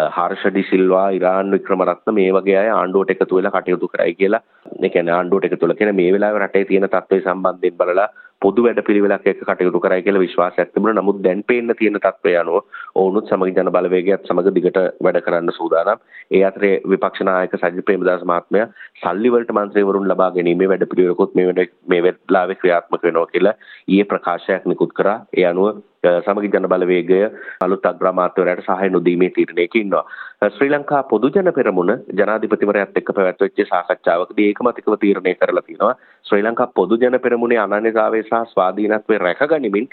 හර්ෂ 0.09 0.45
ඩිසිල්වා 0.49 1.07
ඉරාන් 1.11 1.51
වික්‍රමරත්න 1.51 2.15
මේ 2.15 2.31
වගේ 2.31 2.57
අය 2.57 2.71
ආණ්ඩුවට 2.71 3.15
එකතු 3.15 3.37
වෙලා 3.37 3.55
කටයුතු 3.57 3.87
කරා 3.87 4.04
කරයි 4.05 4.15
කියලා 4.15 4.43
ඒ 4.83 4.89
කියන්නේ 4.89 5.15
ආණ්ඩුවට 5.15 5.47
එකතු 5.47 5.65
වෙලා 5.65 5.79
කියන 5.79 5.95
මේ 5.95 6.13
වෙලාවේ 6.13 6.41
රටේ 6.41 6.65
තියෙන 6.65 6.87
තත්ත්වය 6.87 7.19
සම්බන්ධයෙන් 7.21 7.77
බලලා 7.77 8.07
පොදු 8.41 8.65
වැඩපිළිවෙලක් 8.65 9.27
එක්ක 9.31 9.41
කටයුතු 9.41 9.79
කරයි 9.79 10.03
කියලා 10.05 10.23
විශ්වාසයක් 10.23 10.71
තිබුණා. 10.71 11.01
නමුත් 11.01 11.21
දැන් 11.23 11.43
පේන්න 11.43 11.73
තියෙන 11.79 11.97
තත්ත්වය 11.97 12.35
අනුව 12.35 12.57
ඔවුනුත් 12.95 13.29
සමග 13.29 13.49
ජන 13.51 13.71
බලවේගයත් 13.75 14.27
සමග 14.29 14.53
දිගට 14.57 14.79
වැඩ 15.05 15.21
කරන්න 15.25 15.55
සූදානම්. 15.59 16.03
ඒ 16.31 16.43
අතරේ 16.43 16.73
විපක්ෂ 16.85 17.25
නායක 17.29 17.55
සජිත් 17.55 17.85
ප්‍රේමදාස 17.87 18.25
මහත්මයා 18.25 18.67
සල්ලි 19.01 19.33
වලට 19.35 19.57
මන්ත්‍රීවරුන් 19.57 20.09
ලබා 20.11 20.31
ගැනීමේ 20.37 20.71
වැඩපිළිවෙලකුත් 20.73 21.35
මේ 21.35 21.67
මේ 21.87 22.01
වෙලාවේ 22.01 22.59
ක්‍රියාත්මක 22.61 23.09
වෙනවා 23.09 23.33
කියලා 23.33 23.55
ඊයේ 23.87 24.09
ප්‍රකාශයක් 24.11 24.65
නිකුත් 24.65 24.93
කරා. 24.93 25.19
ඒ 25.37 25.45
අනුව 25.45 25.83
සමගි 26.05 26.49
ජන 26.49 26.67
බලවේගය 26.67 27.19
අලුත් 27.61 27.85
අග්‍රාමාත්‍යවරයාට 27.85 28.63
සහාය 28.63 28.89
නොදීමේ 28.89 29.29
තීරණයක 29.31 29.75
ඉන්නවා. 29.75 30.03
ශ්‍රී 30.49 30.69
ලංකා 30.69 31.03
පොදුජන 31.05 31.51
පෙරමුණ 31.55 31.93
ජනාධිපතිවරයාත් 32.13 32.97
එක්ක 32.97 33.11
පැවැත්වෙච්ච 33.11 33.61
සාකච්ඡාවකදී 33.65 34.47
ඒකමතිකව 34.47 34.97
තීරණය 34.97 35.35
කරලා 35.35 35.63
තියෙනවා. 35.63 35.95
ශ්‍රී 36.25 36.43
ලංකා 36.43 36.67
පොදුජන 36.75 37.19
පෙරමුණේ 37.19 37.59
අනන්‍යතාවය 37.59 38.23
සහ 38.23 38.51
ස්වාධීනත්වය 38.51 39.17
රැකගනිමින් 39.19 39.89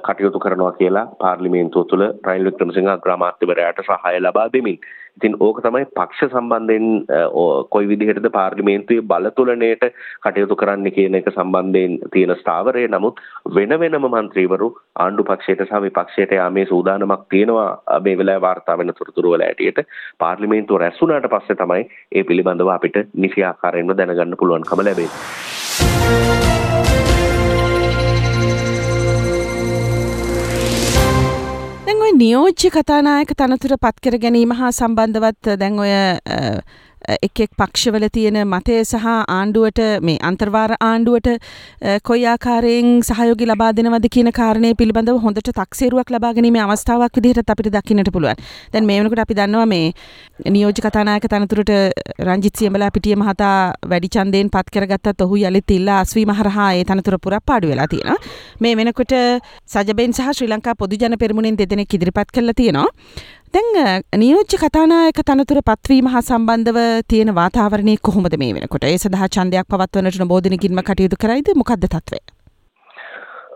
කටයුතු 0.00 0.38
කරනවා 0.38 0.72
කියලා 0.72 1.06
පාර්ලිමේන්තුව 1.18 1.86
තුළ 1.86 2.04
රනිල් 2.24 2.44
වික්‍රමසිංහ 2.44 2.90
අග්‍රාමාත්‍යවරයාට 2.90 3.84
සහාය 3.84 4.20
ලබා 4.20 4.48
දෙමින් 4.48 4.78
ඉතින් 5.18 5.36
ඕක 5.40 5.60
තමයි 5.62 5.86
පක්ෂ 5.90 6.32
සම්බන්ධයෙන් 6.32 6.86
කොයි 7.70 7.88
විදිහටද 7.88 8.28
පාර්ලිමේන්තුවේ 8.32 9.04
බලතුලනයට 9.04 9.84
කටයුතු 10.22 10.56
කරන්න 10.56 10.88
කියන 10.90 11.14
එක 11.14 11.28
සම්බන්ධයෙන් 11.30 11.98
තියෙන 12.12 12.34
ස්ථාවරය. 12.36 12.86
නමුත් 12.88 13.20
වෙන 13.54 13.76
වෙනම 13.80 14.08
මන්ත්‍රීවරු 14.08 14.70
ආණ්ඩු 14.96 15.28
පක්ෂයට 15.30 15.64
සහ 15.66 15.82
විපක්ෂයට 15.82 16.32
යාමේ 16.32 16.66
සූදානමක් 16.66 17.28
තියෙනවා. 17.28 17.70
මේ 18.00 18.18
වෙලාවේ 18.18 18.46
වාර්තා 18.46 18.78
වෙන 18.78 18.94
තොරතුරු 18.94 19.34
වල 19.34 19.46
ඇටියට 19.48 19.84
පාර්ලිමේන්තුව 20.18 20.82
රැස් 20.84 21.00
වුණාට 21.00 21.30
පස්සේ 21.30 21.60
තමයි 21.62 21.88
ඒ 22.12 22.24
පිළිබඳව 22.24 22.74
අපිට 22.76 23.00
නිසි 23.16 23.44
ආකාරයෙන්ම 23.44 23.96
දැනගන්න 23.96 24.38
පුළුවන්කම 24.38 24.84
ලැබෙන්නේ. 24.84 26.21
නියෝජ්‍ය 32.14 32.70
කතානායක 32.70 33.30
තනතුර 33.34 33.74
පත්කර 33.78 34.16
ගැනීම 34.18 34.52
හා 34.52 34.70
සම්බන්ධවත් 34.70 35.56
දැන් 35.56 35.78
ඔය 35.78 35.92
එක් 37.08 37.40
එක් 37.40 37.52
පක්ෂවල 37.58 38.06
තියෙන 38.16 38.38
මතය 38.46 38.76
සහ 38.82 39.06
ආණ්ඩුවට 39.06 39.80
මේ 40.02 40.18
අන්තර්වාර 40.22 40.74
ආණ්ඩුවට 40.80 41.28
කොයි 42.08 42.26
ආකාරයෙන් 42.32 43.02
සහයෝගය 43.02 43.46
ලබා 43.50 43.70
දෙනවද 43.72 44.06
කියන 44.16 44.30
කාරණය 44.32 44.72
පිළිබඳව 44.80 45.18
හොඳට 45.24 45.50
තක්සේරුවක් 45.58 46.12
ලබා 46.14 46.32
ගැනීමේ 46.36 46.62
අවස්ථාවක් 46.66 47.18
විදිහට 47.18 47.50
අපිට 47.54 47.70
දකින්නට 47.76 48.12
පුළුවන්. 48.14 48.38
දැන් 48.72 48.86
මේ 48.86 49.00
වෙනකොට 49.00 49.24
අපි 49.24 49.34
දන්නවා 49.34 49.66
මේ 49.66 49.92
නියෝජ්‍ය 50.48 50.84
කතානායක 50.86 51.26
තනතුරට 51.32 51.72
රංජිත් 52.28 52.56
සියඹලා 52.56 52.90
පිටිය 52.90 53.16
මහතා 53.16 53.56
වැඩි 53.90 54.12
ඡන්දයෙන් 54.14 54.52
පත් 54.54 54.76
කරගත්තත් 54.76 55.26
ඔහු 55.26 55.42
යලිත් 55.48 55.76
ඉල්ලා 55.78 56.00
අස්වීම 56.04 56.34
හරහා 56.40 56.70
ඒ 56.78 56.84
තනතුර 56.84 57.18
පුරප්පාඩු 57.18 57.72
වෙලා 57.72 57.88
තියෙනවා. 57.88 58.18
මේ 58.60 58.76
වෙනකොට 58.76 59.14
සජබෙන් 59.66 60.12
සහ 60.12 60.32
ශ්‍රී 60.32 60.52
ලංකා 60.54 60.74
පොදු 60.74 60.96
ජන 60.96 61.18
පෙරමුණෙන් 61.18 61.58
දෙදෙනෙක් 61.58 61.94
ඉදිරිපත් 61.94 62.30
කරලා 62.34 62.58
තියෙනවා. 62.62 62.88
දැන් 63.54 64.04
නියෝජ්‍ය 64.16 64.58
කතානායක 64.60 65.18
තනතුර 65.28 65.58
පත්වීම 65.66 66.06
හා 66.12 66.20
සම්බන්ධව 66.22 66.78
තියෙන 67.10 67.30
වාතාවරණය 67.38 67.96
කොහොමද 68.00 68.36
මේ 68.42 68.54
වෙනකොට 68.56 68.86
ඒ 68.90 68.94
සඳහා 68.96 69.28
ඡන්දයක් 69.28 69.66
පවත්වන්නට 69.72 70.20
නොබෝධනකින්ම 70.22 70.80
කටයුතු 70.80 71.18
කරයිද 71.24 71.50
මොකක්ද 71.54 71.84
තත්ත්වය? 71.86 72.20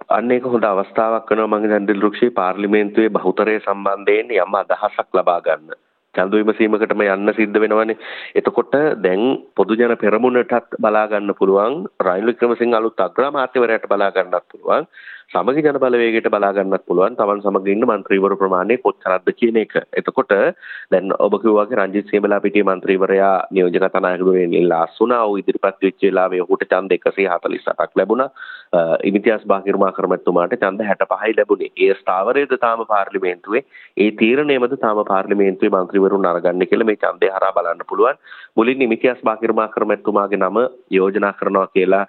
අන්න 0.09 0.35
ඒක 0.37 0.51
හොඳ 0.55 0.69
අවස්ථාවක් 0.71 1.33
වෙනවා 1.33 1.49
මගේ 1.55 1.73
දැන්දිල් 1.73 2.05
රුක්ෂී 2.05 2.31
පාර්ලිමේන්තුවේ 2.33 3.15
බහුතරය 3.17 3.57
සම්බන්ධයෙන් 3.61 4.37
යම් 4.37 4.61
අදහසක් 4.61 5.19
ලබා 5.19 5.41
ගන්න. 5.41 5.81
චන්දු 6.15 6.43
විමසීමකටම 6.43 7.07
යන්න 7.07 7.33
සිද්ධ 7.33 7.59
වෙනවනේ. 7.65 7.99
එතකොට 8.35 8.77
දැන් 9.03 9.25
පොදු 9.57 9.81
ජන 9.81 9.97
පෙරමුණටත් 9.97 10.81
බලා 10.81 11.09
ගන්න 11.09 11.39
පුළුවන් 11.41 11.83
රනිල් 12.05 12.31
වික්‍රමසිංහ 12.31 12.77
අලුත් 12.77 13.07
අග්‍රාමාත්‍යවරයාට 13.09 13.89
බලා 13.89 14.13
ගන්නත් 14.13 14.47
පුළුවන් 14.53 14.91
සමග 15.31 15.59
ජන 15.59 15.77
බලවේගයට 15.83 16.29
බලාගන්නත් 16.31 16.83
පුළුවන් 16.87 17.17
තමන් 17.19 17.41
සමග 17.43 17.71
ඉන්න 17.73 17.85
මන්ත්‍රීවරු 17.85 18.37
ප්‍රමාණය 18.41 18.77
කොච්චරක්ද 18.79 19.31
කියන 19.33 19.57
එක. 19.63 19.73
එතකොට 19.93 20.35
දැන් 20.93 21.15
ඔබ 21.19 21.35
කිව්වා 21.43 21.65
වගේ 21.65 21.79
රංජිත් 21.79 22.13
සීමලාපිටිය 22.13 22.63
මන්ත්‍රීවරයා 22.63 23.33
නියෝජක 23.51 23.89
තනායකතුමෙන් 23.95 24.55
ඉල්ලාස් 24.55 25.01
වුණා. 25.01 25.25
ඔහු 25.25 25.41
ඉදිරිපත් 25.43 25.83
වෙච්ච 25.83 26.07
වෙලාවේ 26.07 26.43
ඔහුට 26.45 26.63
ඡන්ද 26.65 26.99
148ක් 26.99 27.89
ලැබුණා. 27.97 28.29
ඉමිතියාස් 29.03 29.45
බාහිර්මාකරමතුමාට 29.47 30.55
ඡන්ද 30.55 30.87
65යි 30.93 31.35
ලැබුණේ. 31.41 31.73
ඒ 31.77 31.91
ස්ථාවරයේද 31.95 32.55
තාම 32.61 32.85
පාර්ලිමේන්තුවේ 32.87 33.65
ඒ 33.97 34.09
තීරණයමද 34.23 34.79
තාම 34.79 35.03
පාර්ලිමේන්තුවේ 35.05 35.75
මන්ත්‍රීවරුන් 35.75 36.31
අරගන්න 36.33 36.67
කියලා 36.67 36.89
මේ 36.93 37.03
ඡන්දය 37.03 37.33
හරහා 37.35 37.57
බලන්න 37.59 37.85
පුළුවන්. 37.89 38.23
මුලින් 38.57 38.87
ඉමිතියාස් 38.89 39.27
බාහිර්මාකරමතුමාගේ 39.31 40.41
නම 40.41 40.63
යෝජනා 40.93 41.35
කරනවා 41.35 41.67
කියලා 41.75 42.07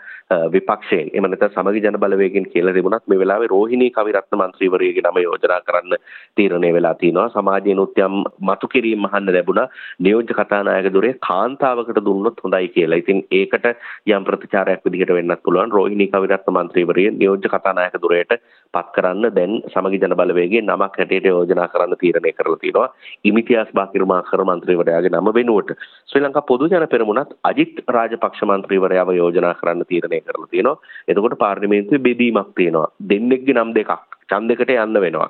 විපක්ෂයෙන් 0.54 1.12
එම 1.14 1.28
නැත්නම් 1.28 1.54
සමගි 1.58 1.86
ජන 1.86 2.02
බලවේගෙන් 2.06 2.50
කියලා 2.54 2.74
තිබුණා 2.74 3.06
මේ 3.08 3.20
වෙලාවේ 3.20 3.48
රෝහිණී 3.48 3.92
කවිරත්න 3.92 4.40
මන්ත්‍රීවරියගේ 4.40 5.04
නම 5.04 5.20
යෝජනා 5.24 5.60
කරන්න 5.62 5.98
තීරණය 6.38 6.72
වෙලා 6.74 6.94
තියෙනවා 6.96 7.30
සමාජයෙන් 7.32 7.80
උත්යම් 7.80 8.18
මතු 8.42 8.68
කිරීම 8.68 9.08
අහන්න 9.08 9.34
ලැබුණා 9.34 9.68
නියෝජ්‍ය 10.00 10.38
කතානායක 10.40 10.90
දොරේ 10.94 11.14
කාන්තාවකට 11.28 12.02
දුන්නොත් 12.06 12.44
හොඳයි 12.44 12.68
කියලා. 12.70 12.98
ඉතින් 12.98 13.20
ඒකට 13.32 13.68
යම් 14.08 14.24
ප්‍රතිචාරයක් 14.24 14.86
විදිහට 14.86 15.14
වෙන්නත් 15.18 15.44
පුළුවන් 15.44 15.72
රෝහිණී 15.72 16.10
කවිරත්න 16.10 16.56
මන්ත්‍රීවරිය 16.56 17.10
නියෝජ්‍ය 17.14 17.50
කතානායක 17.50 17.98
දොරේට 18.02 18.34
පත් 18.74 18.88
කරන්න 18.96 19.36
දැන් 19.36 19.54
සමගි 19.72 20.02
ජන 20.02 20.16
බලවේගයේ 20.20 20.64
නමක් 20.64 21.00
හැටියට 21.00 21.28
යෝජනා 21.28 21.68
කරන්න 21.68 21.98
තීරණය 21.98 22.34
කරලා 22.34 22.58
තියෙනවා. 22.58 22.88
ඉමිතියාස් 23.26 23.72
බාකිරමාකර 23.74 24.44
මන්ත්‍රීවරයාගේ 24.46 25.14
නම 25.14 25.32
වෙනුවට 25.34 25.72
ශ්‍රී 26.10 26.24
ලංකා 26.24 26.46
පොදු 26.50 26.70
ජන 26.72 26.88
පෙරමුණත් 26.88 27.36
අජිත් 27.44 27.82
රාජපක්ෂ 27.90 28.44
මන්ත්‍රීවරයාව 28.44 29.14
යෝජනා 29.16 29.54
කරන්න 29.56 29.86
තීරණය 29.86 30.22
කරලා 30.22 30.52
තියෙනවා. 30.52 30.78
එතකොට 31.08 31.38
පාර්ලිමේන්තුවේ 31.40 32.06
බෙදීමක් 32.08 32.54
තියෙනවා. 32.56 32.88
දෙන්නෙක්ගේ 33.00 33.56
නම් 33.56 33.74
දෙකක් 33.74 33.94
ඡන්දයකට 34.30 34.74
යන්න 34.76 35.00
වෙනවා. 35.00 35.30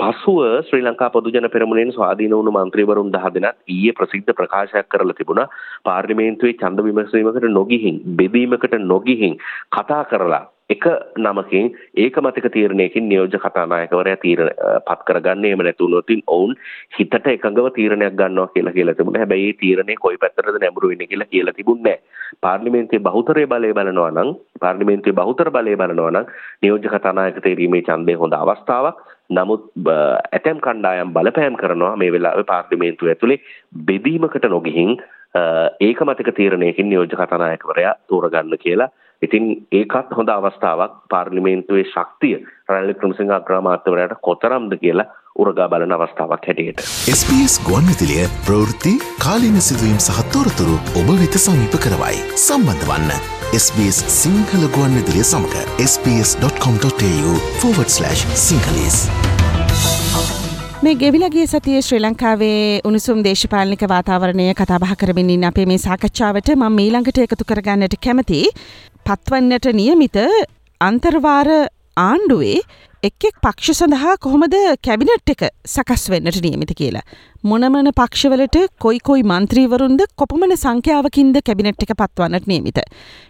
පසුව 0.00 0.38
ශ්‍රී 0.62 0.82
ලංකා 0.82 1.10
පොදුජන 1.10 1.48
පෙරමුණෙන් 1.48 1.92
ස්වාධීන 1.92 2.32
වුණු 2.32 2.52
මන්ත්‍රීවරුන් 2.52 3.10
10 3.12 3.34
දෙනක් 3.36 3.56
ඊයේ 3.68 3.92
ප්‍රසිද්ධ 3.92 4.32
ප්‍රකාශයක් 4.32 4.88
කරලා 4.88 5.16
තිබුණා 5.16 5.50
පාර්ලිමේන්තුවේ 5.84 6.54
ඡන්ද 6.54 6.86
විමසීමකට 6.88 7.50
නොගිහින් 7.50 7.98
බෙදීමකට 8.16 8.78
නොගිහින් 8.84 9.34
කතා 9.72 10.02
කරලා 10.04 10.44
එක 10.70 10.84
නමකින් 11.18 11.70
ඒකමතික 11.96 12.46
තීරණයකින් 12.54 13.08
නියෝජ්‍ය 13.08 13.38
කතානායකවරයා 13.44 14.22
තීරණ 14.24 14.50
පත් 14.86 15.00
කරගන්නේ 15.08 15.50
එහෙම 15.50 15.64
නැතුනොත් 15.66 16.10
ඔවුන් 16.28 16.54
හිතට 16.98 17.26
එකඟව 17.26 17.70
තීරණයක් 17.78 18.14
ගන්නවා 18.14 18.52
කියලා 18.54 18.72
කියලා 18.72 18.94
තිබුණා. 18.94 19.22
හැබැයි 19.22 19.46
මේ 19.46 19.60
තීරණය 19.60 19.96
කොයි 20.00 20.18
පැත්තටද 20.18 20.60
නැඹුරු 20.62 20.90
වෙන්නේ 20.90 21.10
කියලා 21.12 21.30
කියලා 21.32 21.56
තිබුණේ 21.56 21.90
නැහැ. 21.90 22.18
පාර්ලිමේන්තුවේ 22.40 23.04
බහුතරය 23.08 23.46
බලය 23.46 23.72
බලනවා 23.74 24.10
නම් 24.10 24.34
පාර්ලිමේන්තුවේ 24.60 25.18
බහුතර 25.20 25.50
බලය 25.50 25.76
බලනවා 25.76 26.10
නම් 26.10 26.26
නියෝජ්‍ය 26.62 26.88
කතානායක 26.88 27.42
තීරීමේ 27.42 27.82
ඡන්දය 27.82 28.18
හොඳ 28.22 28.34
අවස්ථාවක්. 28.34 29.00
නමුත් 29.30 29.66
ඇතැම් 29.88 30.60
කණ්ඩායම් 30.60 31.14
බලපෑම් 31.16 31.56
කරනවා 31.56 31.96
මේ 31.96 32.12
වෙලාවේ 32.12 32.50
පාර්ලිමේන්තුව 32.52 33.12
ඇතුලේ 33.12 33.42
බෙදීමකට 33.86 34.50
නොගිහින් 34.54 34.96
ඒකමතික 35.80 36.34
තීරණයකින් 36.36 36.90
නියෝජ්‍ය 36.90 37.16
කතානායකවරයා 37.16 37.94
තෝරගන්න 38.08 38.58
කියලා 38.64 38.92
ඉතින් 39.22 39.48
ඒකත් 39.72 40.12
හොඳ 40.18 40.30
අවස්ථාවක් 40.34 40.92
පාර්ලිමේන්තුවේ 41.12 41.86
ශක්තිය 41.86 42.36
රනිල් 42.68 42.88
වික්‍රමසිංහ 42.90 43.32
අග්‍රාමාත්‍යවරයාට 43.38 44.22
කොතරම්ද 44.28 44.72
කියලා 44.82 45.08
උරගා 45.42 45.68
බලන 45.72 45.92
අවස්ථාවක් 45.96 46.46
හැටියට. 46.48 46.80
SBS 47.14 47.54
ගුවන්විදුලිය 47.68 48.24
ප්‍රවෘත්ති 48.48 48.94
කාලීන 49.24 49.60
සිදුවීම් 49.68 50.00
සහ 50.00 50.22
තොරතුරු 50.32 50.76
ඔබ 51.00 51.12
වෙත 51.20 51.38
සමීප 51.44 51.76
කරවයි. 51.84 52.16
සම්බන්ධ 52.46 52.88
වන්න. 52.90 53.12
SBS 53.60 53.98
සිංහල 54.16 54.64
ගුවන්විදුලිය 54.76 55.24
සමඟ 55.24 55.56
sps.com.tu/ 55.90 57.34
සිංහලස්. 58.46 58.98
මේ 60.82 60.94
ගෙවිලගේ 61.00 61.46
සතිය 61.46 61.80
ශ්‍රී 61.84 61.98
ලංකාවේ 62.00 62.80
උණුසුම් 62.88 63.18
දේශපාලනික 63.24 63.82
වාතාවරණය 63.92 64.46
කතාබහ 64.60 64.94
කරමින් 65.00 65.44
අපේ 65.48 65.66
මේ 65.70 65.82
සාකච්ඡාවට 65.82 66.48
මම 66.54 66.78
මීළඟට 66.78 67.18
එකතු 67.24 67.44
කරගන්නට 67.50 67.96
කැමති 68.06 68.38
පත්වන්නට 69.10 69.66
නියමිත 69.74 70.16
අන්තර්වාර 70.80 71.48
ආණ්ඩුවේ 72.00 72.58
එක් 73.02 73.24
එක් 73.28 73.36
පක්ෂ 73.44 73.78
සඳහා 73.80 74.14
කොහොමද 74.24 74.54
කැබිනට් 74.86 75.32
එක 75.32 75.42
සකස් 75.66 76.04
වෙන්නට 76.12 76.38
නියමිත 76.44 76.72
කියලා. 76.80 77.02
මොනමන 77.44 77.90
පක්ෂවලට 78.00 78.58
කොයි 78.84 79.00
කොයි 79.08 79.24
මන්ත්‍රීවරුන්ද 79.24 80.04
කොපමණ 80.20 80.54
සංඛ්‍යාවකින්ද 80.56 81.40
කැබිනට් 81.48 81.82
එක 81.86 81.94
පත්වන්නට 82.02 82.46
නියමිත. 82.52 82.78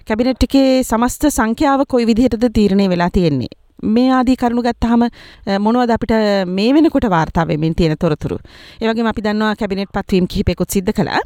කැබිනට් 0.08 0.46
එකේ 0.48 0.82
සමස්ත 0.82 1.30
සංඛ්‍යාව 1.30 1.86
කොයි 1.88 2.08
විදිහටද 2.10 2.46
තීරණය 2.58 2.88
වෙලා 2.92 3.10
තියෙන්නේ. 3.16 3.52
මේ 3.82 4.08
ආදී 4.18 4.36
කරුණු 4.36 4.62
ගත්තාම 4.62 5.06
මොනවද 5.66 5.94
අපිට 5.96 6.14
මේ 6.58 6.72
වෙනකොට 6.74 7.08
වාර්තා 7.16 7.46
වෙමින් 7.48 7.74
තියෙන 7.74 7.96
තොරතුරු. 7.98 8.38
ඒ 8.80 8.88
වගේම 8.90 9.12
අපි 9.12 9.26
දන්නවා 9.26 9.54
කැබිනට් 9.60 9.92
පත්වීම් 9.94 10.26
කිහිපයකුත් 10.26 10.70
සිද්ධ 10.70 10.92
කළා. 10.98 11.22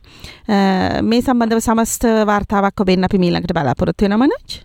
මේ 1.03 1.23
සම්බන්ධව 1.23 1.61
සමස්ත 1.61 2.05
වාර්තාවක් 2.31 2.81
ඔබෙන් 2.87 3.05
අපි 3.05 3.19
මීළඟට 3.19 3.57
බලාපොරොත්තු 3.59 4.05
වෙනවා 4.05 4.27
මනෝජ්. 4.27 4.63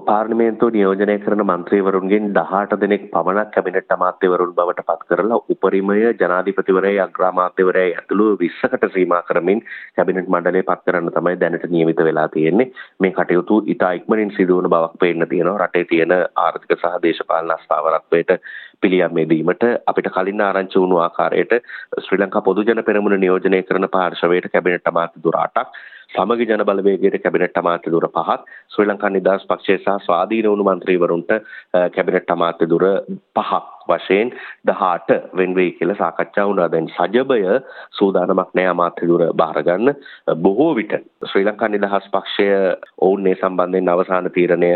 පාර්ලිමේන්තුව 0.00 0.72
නියෝජනය 0.72 1.14
කරන 1.18 1.42
මන්ත්‍රීවරුන්ගෙන් 1.42 2.28
18 2.32 2.80
දෙනෙක් 2.80 3.02
පමණක් 3.10 3.50
කැබිනට් 3.50 3.92
අමාත්‍යවරුන් 3.92 4.54
බවට 4.54 4.84
පත් 4.86 5.08
කරලා 5.10 5.40
උපරිමය 5.48 5.96
ජනාධිපතිවරයා 6.14 7.04
අග්‍රාමාත්‍යවරයා 7.04 7.90
ඇතුළු 7.90 8.28
20කට 8.38 8.90
සීමා 8.94 9.22
කරමින් 9.22 9.60
කැබිනට් 9.96 10.28
මණ්ඩලය 10.28 10.62
පත් 10.62 10.84
කරන්න 10.86 11.12
තමයි 11.12 11.40
දැනට 11.40 11.68
නියමිත 11.68 12.00
වෙලා 12.00 12.28
තියෙන්නේ. 12.28 12.72
මේ 13.00 13.12
කටයුතු 13.12 13.62
ඉතා 13.66 13.92
ඉක්මනින් 13.92 14.34
සිදු 14.36 14.58
වන 14.58 14.70
බවක් 14.70 14.98
පේන්න 14.98 15.28
තියෙනවා. 15.28 15.60
රටේ 15.60 15.84
තියෙන 15.84 16.18
ආර්ථික 16.36 16.72
සහ 16.72 16.98
දේශපාලන 17.02 17.50
අස්ථාවරත්වයට 17.50 18.36
පිළියම් 18.80 19.18
යෙදීමට 19.18 19.64
අපිට 19.86 20.08
කලින් 20.10 20.40
ආරංචි 20.40 20.80
වුණු 20.80 20.98
ආකාරයට 20.98 21.58
ශ්‍රී 21.98 22.20
ලංකා 22.20 22.42
පොදු 22.42 22.64
ජන 22.64 22.84
පෙරමුණ 22.84 23.20
නියෝජනය 23.20 23.62
කරන 23.62 23.88
පාර්ශවයට 23.90 24.52
කැබිනට් 24.52 24.88
අමාත්‍ය 24.88 25.22
දුර 25.24 25.36
8ක් 25.38 25.68
සමග 26.12 26.46
ජන 26.46 26.64
බලවේගයට 26.64 27.18
කැබිනට් 27.18 27.56
අමාත්‍ය 27.56 27.90
දුර 27.90 28.08
පහක් 28.08 28.40
ශ්‍රී 28.68 28.88
ලංකා 28.88 29.10
නිදහස් 29.10 29.46
පක්ෂය 29.46 29.76
සහ 29.76 29.98
ස්වාධීන 30.02 30.46
වුණු 30.46 30.64
මන්ත්‍රීවරුන්ට 30.64 31.32
කැබිනට් 31.90 32.30
අමාත්‍ය 32.30 32.68
දුර 32.68 32.84
පහක් 33.34 33.81
වශයෙන් 33.88 34.32
දහට 34.64 35.10
වෙන්වේ 35.36 35.70
කියල 35.72 35.94
සාකච්ඡා 35.94 36.46
වුණා. 36.46 36.68
දැන් 36.68 36.88
සජබය 36.90 37.40
සූදානමක් 37.92 38.50
නෑ 38.52 38.66
අමාත්‍යදුර 38.66 39.24
භාරගන්න 39.34 39.94
බොහෝ 40.38 40.70
විට 40.74 40.94
ශ්‍රී 41.24 41.44
ලංකා 41.44 41.68
නිදහස් 41.68 42.08
පක්ෂය 42.12 42.46
ඔවුන්නේ 42.98 43.34
සම්බන්ධයෙන් 43.36 43.88
අවසාන 43.88 44.30
තීරණය 44.30 44.72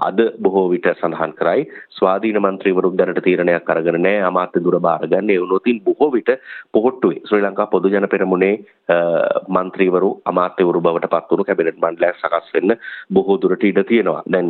අද 0.00 0.20
බොහෝ 0.40 0.66
විට 0.70 0.88
සඳහන් 0.92 1.34
කරයි. 1.34 1.66
ස්වාධීන 1.90 2.40
මන්ත්‍රීවරුන් 2.40 2.98
දැනට 2.98 3.22
තීරණයක් 3.24 3.70
අරගෙන 3.70 4.00
නෑ 4.02 4.22
අමාත්‍යදුර 4.22 4.80
භාරගන්න 4.80 5.30
ඒ 5.30 5.40
උනොතින් 5.40 5.82
බොහෝ 5.82 6.10
විට 6.12 6.34
පොහොට්ටුවේ 6.72 7.22
ශ්‍රී 7.24 7.42
ලංකා 7.42 7.68
පොදුජන 7.68 8.08
පෙරමුණේ 8.08 8.54
මන්ත්‍රීවරු 9.50 10.10
අමාත්‍යවරු 10.24 10.80
බවට 10.80 11.12
පත්වුණු 11.14 11.44
කැබිනට් 11.44 11.78
මණ්ඩලයක් 11.78 12.16
සකස් 12.18 12.52
වෙන්න 12.54 12.76
බොහෝ 13.12 13.38
දුරට 13.38 13.64
ඉඩ 13.64 13.82
තියෙනවා. 13.88 14.22
දැන් 14.26 14.48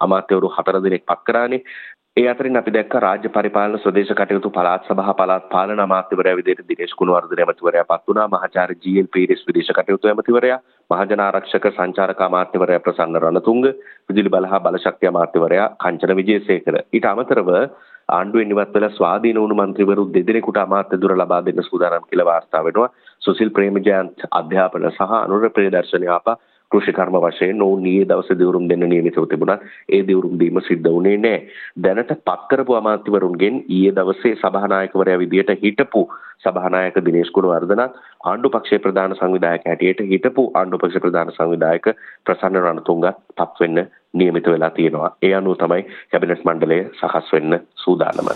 අමාත්‍යවරු 0.00 0.52
හතර 0.56 0.80
දෙනෙක් 0.82 1.06
පත් 1.06 1.20
කරානේ. 1.26 1.62
ඒ 2.16 2.22
අතරින් 2.26 2.56
අපි 2.56 2.72
දැක්ක 2.74 2.94
රාජ්‍ය 2.96 3.28
පරිපාලන 3.28 3.74
ස්වදේශ 3.76 4.10
කටයුතු 4.10 4.50
පළාත් 4.50 4.86
සභා 4.86 5.14
පළාත් 5.16 5.48
පාලන 5.50 5.80
අමාත්‍යවරයා 5.80 6.38
විදිහට 6.38 6.62
දිනේෂ් 6.70 6.94
ගුණවර්ධන 6.94 7.42
ඇමතිවරයා 7.44 7.84
පත් 7.84 8.08
වුණා. 8.08 8.24
මහාචාර්ය 8.28 8.76
ජී.එල්. 8.84 9.08
පීරිස් 9.08 9.42
විදේශ 9.48 9.72
කටයුතු 9.78 10.08
ඇමතිවරයා 10.08 10.56
මහජන 10.90 11.22
ආරක්ෂක 11.22 11.68
සංචාරක 11.72 12.22
අමාත්‍යවරයා 12.28 12.84
ප්‍රසන්න 12.86 13.20
රණතුංග 13.20 13.60
විදුලි 14.08 14.30
බල 14.30 14.48
හා 14.52 14.62
බලශක්ති 14.62 15.10
අමාත්‍යවරයා 15.12 15.68
කංචන 15.78 16.16
විජේසේකර. 16.16 16.80
ඊට 16.90 17.10
අමතරව 17.12 17.52
ආණ්ඩුවෙන් 18.08 18.56
ඉවත් 18.56 18.74
වෙලා 18.74 18.92
ස්වාධීන 18.92 19.42
වුණු 19.42 19.60
മന്ത്രിවරු 19.62 20.08
දෙදෙනෙකුට 20.10 20.58
අමාත්‍ය 20.58 21.02
දුර 21.02 21.16
ලබා 21.16 21.44
දෙන්න 21.44 21.62
සූදානම් 21.62 22.08
කියලා 22.08 22.30
වාර්තා 22.32 22.64
වෙනවා. 22.64 22.90
සුසිල් 23.22 23.50
ප්‍රේමජයන්ත් 23.52 24.28
අධ්‍යාපන 24.32 24.90
සහ 24.90 25.16
අනුර 25.16 25.50
ප්‍රියදර්ශන 25.50 26.10
යාපා 26.10 26.40
කෘෂිකර්ම 26.70 27.16
වශයෙන් 27.16 27.62
ඔවුන් 27.62 27.86
ඊයේ 27.86 28.08
දවසේ 28.08 28.38
දිවුරුම් 28.38 28.68
දෙන්න 28.68 28.84
නියමිතව 28.84 29.26
තිබුණා. 29.26 29.58
ඒ 29.88 30.02
දිවුරුම් 30.06 30.38
දීම 30.40 30.60
සිද්ධ 30.60 30.88
වුණේ 30.88 31.16
නැහැ. 31.16 31.42
දැනට 31.82 32.12
පත් 32.20 32.40
කරපු 32.50 32.74
අමාත්‍යවරුන්ගෙන් 32.74 33.64
ඊයේ 33.68 33.92
දවසේ 33.92 34.34
සභානායකවරයා 34.36 35.18
විදියට 35.18 35.52
හිටපු 35.62 36.02
සභානායක 36.44 36.98
දිනේෂ් 37.04 37.30
ගුණවර්ධනත් 37.30 38.00
ආණ්ඩු 38.24 38.50
පක්ෂයේ 38.50 38.78
ප්‍රධාන 38.78 39.16
සංවිධායක 39.16 39.64
හැටියට 39.66 40.02
හිටපු 40.10 40.50
ආණ්ඩු 40.54 40.78
පක්ෂ 40.78 41.04
ප්‍රධාන 41.04 41.32
සංවිධායක 41.38 41.86
ප්‍රසන්න 42.24 42.60
රණතුංගත් 42.62 43.22
පත් 43.36 43.60
වෙන්න 43.60 43.86
නියමිත 44.14 44.46
වෙලා 44.46 44.70
තියෙනවා. 44.70 45.10
ඒ 45.22 45.34
අනුව 45.34 45.56
තමයි 45.56 45.82
කැබිනට් 46.10 46.44
මණ්ඩලය 46.44 46.78
සකස් 46.92 47.32
වෙන්න 47.32 47.60
සූදානම. 47.76 48.28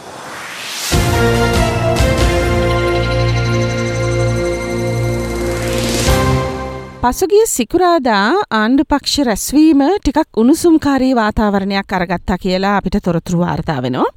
පසුගිය 7.02 7.44
සිකුරාදා 7.48 8.24
ආණ්ඩු 8.56 8.84
පක්ෂ 8.84 9.24
රැස්වීම 9.28 9.82
ටිකක් 9.98 10.40
උණුසුම්කාරී 10.40 11.12
වාතාවරණයක් 11.18 11.94
අරගත්තා 11.98 12.36
කියලා 12.42 12.72
අපිට 12.80 12.96
තොරතුරු 13.06 13.38
වාර්තා 13.42 13.76
වෙනවා. 13.84 14.08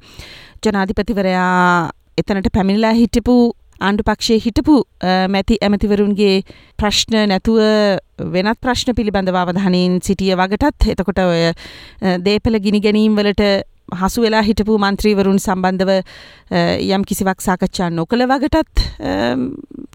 ජනාධිපතිවරයා 0.64 1.88
එතනට 2.20 2.50
පැමිණිලා 2.56 2.92
හිටපු 3.00 3.36
ආණ්ඩු 3.80 4.06
පක්ෂයේ 4.08 4.42
හිටපු 4.46 4.74
මැති 5.28 5.58
ඇමතිවරුන්ගේ 5.66 6.34
ප්‍රශ්න 6.78 7.16
නැතුව 7.32 7.58
වෙනත් 8.34 8.60
ප්‍රශ්න 8.60 8.98
පිළිබඳව 8.98 9.40
අවධානයෙන් 9.44 9.96
සිටිය 10.08 10.36
වගටත් 10.36 10.90
එතකොට 10.94 11.22
ඔය 11.24 11.42
දේපල 12.28 12.60
ගිනි 12.66 12.84
ගැනීම් 12.88 13.16
වලට 13.20 13.48
හසු 13.94 14.26
වෙලා 14.26 14.42
හිටපු 14.42 14.76
මන්ත්‍රීවරුන් 14.78 15.38
සම්බන්ධව 15.38 15.90
යම් 16.90 17.08
කිසිවක් 17.08 17.40
සාකච්ඡා 17.40 17.90
නොකළ 17.92 18.26
වගටත් 18.26 18.86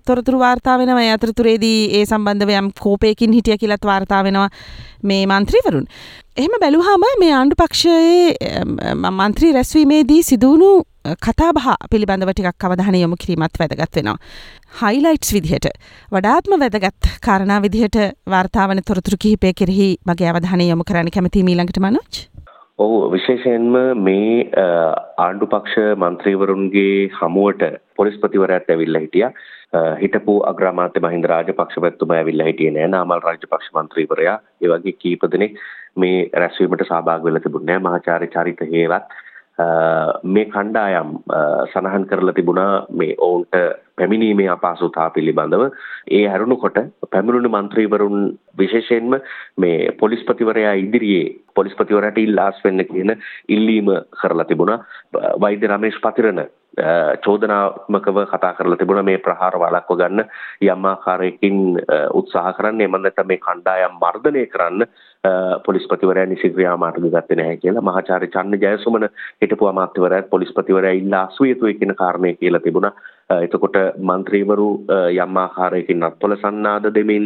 තොරතුරු 0.10 0.40
වාර්තා 0.44 0.78
වෙනවා 0.82 1.06
ඒ 1.06 1.16
අතරතුරේදී 1.16 1.80
ඒ 1.98 2.04
සම්බන්ධව 2.06 2.52
යම් 2.60 2.70
කෝපයකින් 2.84 3.36
හිටිය 3.38 3.58
කියලත් 3.64 3.90
වාර්තා 3.92 4.22
වෙනවා 4.28 4.50
මේ 5.04 5.24
මන්ත්‍රීවරුන්. 5.32 5.88
එහෙම 6.38 6.56
බැලුහම 6.62 7.04
මේ 7.24 7.34
ආණ්ඩු 7.40 7.60
පක්ෂයේ 7.62 8.54
මන්ත්‍රී 9.12 9.52
රැස්වීමේදී 9.58 10.22
සිදුවුණු 10.30 10.72
කතාබහ 11.18 11.68
පිළිබඳව 11.92 12.32
ටිකක් 12.34 12.66
අවධානය 12.68 13.02
යොමු 13.02 13.20
කිරීමත් 13.22 13.60
වැදගත් 13.62 14.00
වෙනවා. 14.00 14.18
හයිලයිට්ස් 14.82 15.34
විදිහට 15.36 15.70
වඩාත්ම 16.12 16.58
වැදගත් 16.64 17.14
කාරණා 17.28 17.62
විදිහට 17.62 17.98
වාර්තාවන 18.34 18.82
තොරතුරු 18.90 19.22
කිහිපය 19.24 19.54
කෙරෙහි 19.62 19.90
මගේ 20.10 20.30
අවධානය 20.34 20.70
යොමු 20.70 20.88
කරන්න 20.90 21.16
කැමති 21.16 21.46
මීළඟට 21.50 21.82
මනෝජ්. 21.86 22.20
ඔහු 22.80 22.98
විශේෂයෙන්ම 23.14 23.74
මේ 24.08 24.36
ආණ්ඩු 25.26 25.52
පක්ෂ 25.54 25.96
මන්ත්‍රීවරුන්ගේ 26.04 27.10
හමුවට 27.18 27.64
පොලිස්පතිවරයාත් 27.98 28.70
ඇවිල්ලා 28.70 29.02
හිටියා 29.06 29.32
හිටපු 29.74 30.36
අග්‍රාමාත්‍ය 30.52 31.00
මහින්ද 31.00 31.26
රාජපක්ෂ 31.26 31.82
පැතුමා 31.82 32.18
ඇවිල්ලා 32.18 32.48
හිටියේ 32.48 32.74
නෑ. 32.74 32.88
නාමල් 32.88 33.22
රාජපක්ෂ 33.22 33.74
මන්ත්‍රීවරයා 33.76 34.38
ඒ 34.62 34.70
වගේ 34.70 35.00
කීප 35.02 35.26
දෙනෙක් 35.32 35.58
මේ 35.96 36.30
රැස්වීමට 36.34 36.86
සහභාගී 36.86 37.26
වෙලා 37.26 37.44
තිබුණේ 37.46 37.76
නෑ. 37.76 37.86
මහාචාර්ය 37.88 38.28
චරිත 38.28 38.64
හේවත්. 38.72 39.14
මේ 40.24 40.46
කණ්ඩායම් 40.48 41.14
සඳහන් 41.72 42.06
කරලා 42.10 42.34
තිබුණා 42.34 42.86
මේ 42.92 43.16
ඔවුන්ට 43.20 43.56
පැමිණීමේ 43.98 44.50
අපහසුතා 44.50 45.10
පිළිබඳව. 45.10 45.64
ඒ 46.12 46.26
හැරුණුකොට 46.28 46.80
පැමිණුණු 47.12 47.50
මන්ත්‍රීවරුන් 47.50 48.18
විශේෂයෙන්ම 48.58 49.20
මේ 49.58 49.92
පොලිස්පතිවරයා 50.00 50.74
ඉදිරියේ 50.84 51.26
පොලිස්පතිවරයාට 51.56 52.18
ඉල්ලාස් 52.18 52.64
වෙන්න 52.64 52.86
කියන 52.86 53.14
ඉල්ලීම 53.50 53.92
කරලා 54.22 54.46
තිබුණා. 54.46 54.80
වෛද්‍ය 55.42 55.68
රමේෂ් 55.68 56.02
පතිරණ 56.02 56.48
චෝදනාත්මකව 57.20 58.18
කතා 58.26 58.54
කරලා 58.54 58.78
තිබුණා 58.78 59.04
මේ 59.04 59.18
ප්‍රහාර 59.20 59.56
වළක්ව 59.56 59.98
ගන්න. 59.98 60.26
යම් 60.64 60.86
ආකාරයකින් 60.86 61.80
උත්සාහ 62.14 62.54
කරන්න 62.54 62.82
එමන් 62.82 63.02
නැත්නම් 63.02 63.28
මේ 63.28 63.38
කණ්ඩායම් 63.40 63.98
මර්ධනය 63.98 64.46
කරන්න. 64.48 64.86
පොලිස්පතිවරයා 65.66 66.26
නිසි 66.26 66.50
ක්‍රියාමාර්ග 66.50 67.00
ගත්තේ 67.06 67.36
නැහැ 67.36 67.58
කියලා. 67.58 67.82
මහාචාර්ය 67.84 68.28
චන්න 68.30 68.62
ජයසුමන 68.62 69.10
හිටපු 69.42 69.68
අමාත්‍යවරයාත් 69.68 70.30
පොලිස්පතිවරයා 70.30 70.94
ඉල්ලා 70.94 71.24
අසු 71.24 71.44
යුතුයි 71.46 71.74
කියන 71.74 71.96
කාරණේ 71.96 72.34
කියලා 72.36 72.60
තිබුණා. 72.60 72.94
එතකොට 73.30 73.76
මන්ත්‍රීවරු 74.02 74.68
යම් 75.16 75.36
ආකාරයකින් 75.38 76.04
අත්වල 76.04 76.36
සන්නාද 76.38 76.88
දෙමින් 76.96 77.26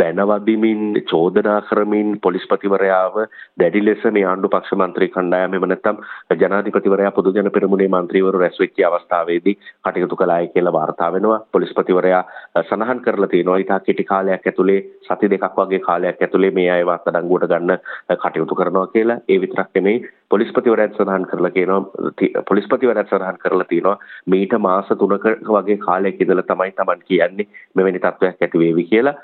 බැනවදිමින් 0.00 0.82
චෝදනා 1.04 1.60
කරමින් 1.62 2.18
පොලිස්පතිවරයාව 2.20 3.16
දැඩි 3.58 3.84
ලෙස 3.84 4.04
මේ 4.10 4.24
ආණ්ඩු 4.24 4.50
පක්ෂ 4.50 4.76
මන්ත්‍රී 4.76 5.08
කණ්ඩායම 5.08 5.54
එහෙම 5.54 5.68
නැත්නම් 5.68 6.02
ජනාධිපතිවරයා 6.42 7.12
පොදු 7.12 7.32
ජන 7.32 7.50
පෙරමුණේ 7.50 7.88
මන්ත්‍රීවරු 7.90 8.42
රැස් 8.44 8.60
වෙච්ච 8.60 8.82
අවස්ථාවේදී 8.82 9.56
කටයුතු 9.56 10.16
කළායි 10.16 10.48
කියලා 10.48 10.72
වාර්තා 10.72 11.12
වෙනවා. 11.12 11.40
පොලිස්පතිවරයා 11.52 12.22
සඳහන් 12.64 13.00
කරලා 13.00 13.28
තියෙනවා. 13.28 13.58
ඊට 13.58 13.72
කෙටි 13.86 14.04
කාලයක් 14.04 14.46
ඇතුලේ 14.46 14.80
සති 15.08 15.30
දෙකක් 15.30 15.58
වගේ 15.58 15.80
කාලයක් 15.80 16.22
ඇතුලේ 16.22 16.50
මේ 16.50 16.68
අයව 16.80 16.90
අත්අඩංගුවට 16.90 17.48
ගන්න 17.48 17.76
කටයුතු 18.18 18.54
කරනවා 18.54 18.86
කියලා 18.88 19.20
ඒ 19.28 19.38
විතරක් 19.38 19.70
නෙමෙයි 19.74 20.04
පොලිස්පතිවරයාත් 20.30 20.98
සඳහන් 20.98 21.30
කරලා 21.30 21.52
කියනවා 21.52 22.44
පොලිස්පතිවරයාත් 22.44 23.08
සඳහන් 23.08 23.42
කරලා 23.44 23.70
තියෙනවා 23.70 23.98
මීට 24.26 24.58
මාස 24.60 24.80
මාස 24.80 24.88
තුනක 24.92 25.26
වගේ 25.46 25.78
කාලයක් 25.78 26.20
ඉඳලා 26.20 26.44
තමයි 26.44 26.72
Taman 26.72 27.00
කියන්නේ 27.00 27.46
මෙවැනි 27.74 28.00
තත්වයක් 28.00 28.36
ඇති 28.38 28.58
වේවි 28.58 28.84
කියලා. 28.84 29.14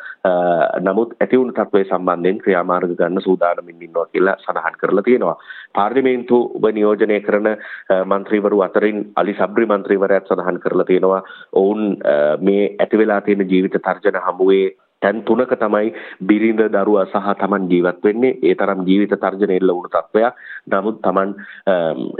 නමුත් 0.80 1.14
ඇති 1.16 1.38
වුණු 1.38 1.52
තත්වයේ 1.52 1.86
සම්බන්ධයෙන් 1.86 2.38
ක්‍රියාමාර්ග 2.38 2.92
ගන්න 2.92 3.20
සූදානමින් 3.20 3.82
ඉන්නවා 3.82 4.06
කියලා 4.06 4.36
සඳහන් 4.38 4.78
කරලා 4.80 5.02
තියෙනවා. 5.02 5.36
පාර්ලිමේන්තුව 5.74 6.66
නියෝජනය 6.70 7.20
කරන 7.20 7.48
මන්ත්‍රීවරු 8.06 8.62
අතරින් 8.62 9.04
අලි 9.16 9.36
සබ්රි 9.36 9.66
මන්ත්‍රීවරයාත් 9.66 10.28
සඳහන් 10.28 10.60
කරලා 10.60 10.84
තියෙනවා 10.84 11.22
ඔවුන් 11.54 11.96
මේ 12.40 12.64
ඇති 12.78 12.98
වෙලා 12.98 13.20
තියෙන 13.20 13.48
ජීවිත 13.50 13.78
තර්ජන 13.80 14.20
හමුවේ 14.22 14.66
තැන් 15.02 15.22
තුනක 15.22 15.52
තමයි 15.54 15.92
බිරිඳ 16.22 16.62
දරුවා 16.68 17.06
සහ 17.06 17.28
තමන් 17.36 17.68
ජීවත් 17.70 18.02
වෙන්නේ. 18.02 18.38
ඒ 18.42 18.54
තරම් 18.54 18.84
ජීවිත 18.86 19.14
තර්ජන 19.16 19.52
එල්ල 19.52 19.70
වුණු 19.70 19.90
තත්ත්වයක් 19.90 20.34
නමුත් 20.66 21.00
තමන් 21.02 21.34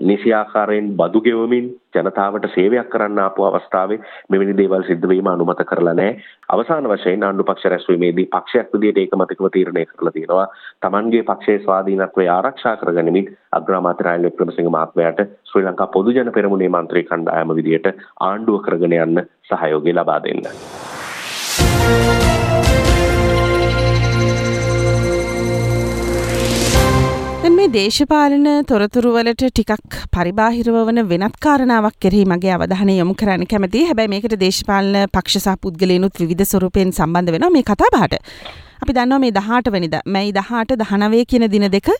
නිසියාකාරයෙන් 0.02 0.92
බදු 0.97 1.23
ගෙවමින් 1.23 1.71
ජනතාවට 1.95 2.49
සේවයක් 2.54 2.90
කරන්න 2.90 3.18
ආපු 3.18 3.45
අවස්ථාවේ 3.45 4.00
මෙවැනි 4.30 4.56
දේවල් 4.56 4.85
සිද්ධ 4.85 5.09
වීම 5.09 5.26
අනුමත 5.26 5.62
කරලා 5.62 5.95
නැහැ. 5.95 6.21
අවසාන 6.49 6.88
වශයෙන් 6.88 7.25
ආණ්ඩු 7.25 7.45
පක්ෂ 7.45 7.73
රැස්වීමේදී 7.73 8.28
පක්ෂයක් 8.28 8.69
විදිහට 8.75 8.99
ඒකමතිකව 8.99 9.49
තීරණය 9.49 9.86
කරලා 9.86 10.12
තියෙනවා. 10.12 10.47
තමන්ගේ 10.82 11.25
පක්ෂයේ 11.25 11.65
ස්වාධීනත්වය 11.65 12.28
ආරක්ෂා 12.28 12.76
කරගනිමින් 12.76 13.32
අග්‍රාමාත්‍ය 13.52 14.04
රාජ්‍ය 14.04 14.26
වික්‍රමසිංහ 14.26 14.71
මහත්මයාට 14.71 15.25
ශ්‍රී 15.47 15.67
ලංකා 15.67 15.89
පොදු 15.89 16.12
ජන 16.12 16.32
පෙරමුණේ 16.32 16.71
මන්ත්‍රී 16.71 17.08
කණ්ඩායම 17.08 17.56
විදිහට 17.56 17.91
ආණ්ඩුව 18.21 18.62
කරගෙන 18.62 19.00
යන්න 19.00 19.26
සහයෝගය 19.50 19.93
ලබා 19.93 20.23
දෙන්න. 20.23 20.49
මේ 27.67 27.73
දේශපාලන 27.75 28.45
තොරතුරුවලට 28.71 29.43
ටිකක් 29.45 29.95
පරිබාහිරව 30.15 30.76
වන 30.89 31.00
වෙනත් 31.13 31.39
කාරණාවක් 31.45 31.97
කෙරෙහි 32.05 32.26
මගේ 32.33 32.52
අවධානය 32.57 32.95
යොමු 32.99 33.15
කරන්න 33.21 33.49
කැමති 33.52 33.83
හැබැයි 33.89 34.13
මේකට 34.13 34.37
දේශපාලන 34.43 34.99
පක්ෂ 35.15 35.47
සහ 35.47 35.57
පුද්ගලයනුත් 35.65 36.21
විවිධ 36.23 36.47
ස්වරූපයෙන් 36.50 36.93
සම්බන්ධ 36.93 37.35
වෙනවා 37.35 37.50
මේ 37.57 37.67
කතාබහට. 37.71 38.15
අපි 38.83 38.97
දන්නවා 38.99 39.19
මේ 39.19 39.33
18 39.41 39.75
වෙනිදා. 39.76 40.02
මැයි 40.07 40.33
18 40.39 40.79
19 40.85 41.26
කියන 41.33 41.50
දින 41.50 41.67
දෙක 41.76 41.91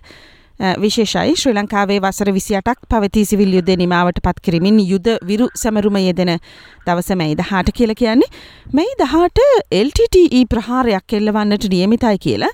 විශේෂයි. 0.85 1.35
ශ්‍රී 1.37 1.55
ලංකාවේ 1.55 2.00
වසර 2.00 2.33
විසියටක් 2.38 2.87
පවති 2.92 3.24
සිවිල් 3.24 3.55
යුද්ධ 3.59 3.76
නිමාවට 3.76 4.22
පත් 4.22 4.40
කිරීමින් 4.40 4.81
යුද 4.92 5.09
විරු 5.31 5.48
සැමරුම 5.62 5.98
යෙදෙන 5.98 6.33
දවස 6.87 7.11
මැයි 7.22 7.38
දහට 7.42 7.76
කියල 7.79 7.94
කියන්නේ. 7.94 8.31
මැයි 8.72 8.98
දහට 9.02 9.48
LTTE 9.85 10.44
ප්‍රහාරයක් 10.52 11.18
එල්ලවන්නට 11.20 11.68
නියමිතයි 11.74 12.18
කියලා. 12.26 12.52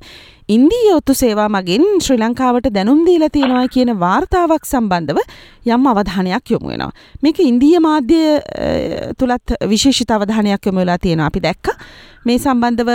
ඉන්දී 0.54 0.86
ඔත්තු 0.96 1.14
සේවා 1.14 1.48
මගින් 1.48 1.84
ශ්‍රී 2.04 2.20
ලංකාවට 2.22 2.66
දැනුම් 2.76 3.00
දීලා 3.08 3.32
තියෙනවා 3.34 3.66
කියන 3.74 3.90
වාර්තාවක් 4.04 4.64
සම්බන්ධව 4.70 5.18
යම් 5.74 5.84
අවධානයක් 5.92 6.50
යොමු 6.54 6.72
වෙනවා. 6.72 6.92
මේක 7.24 7.38
ඉන්දිය 7.50 7.76
මාධ්‍ය 7.86 8.22
තුලත් 9.20 9.54
විශේෂිත 9.72 10.10
අවධානයක් 10.16 10.66
යොමු 10.68 10.82
වෙලා 10.82 10.98
තියෙනවා. 11.04 11.28
අපි 11.30 11.44
දැක්ක 11.46 11.70
මේ 12.26 12.38
සම්බන්ධව 12.38 12.90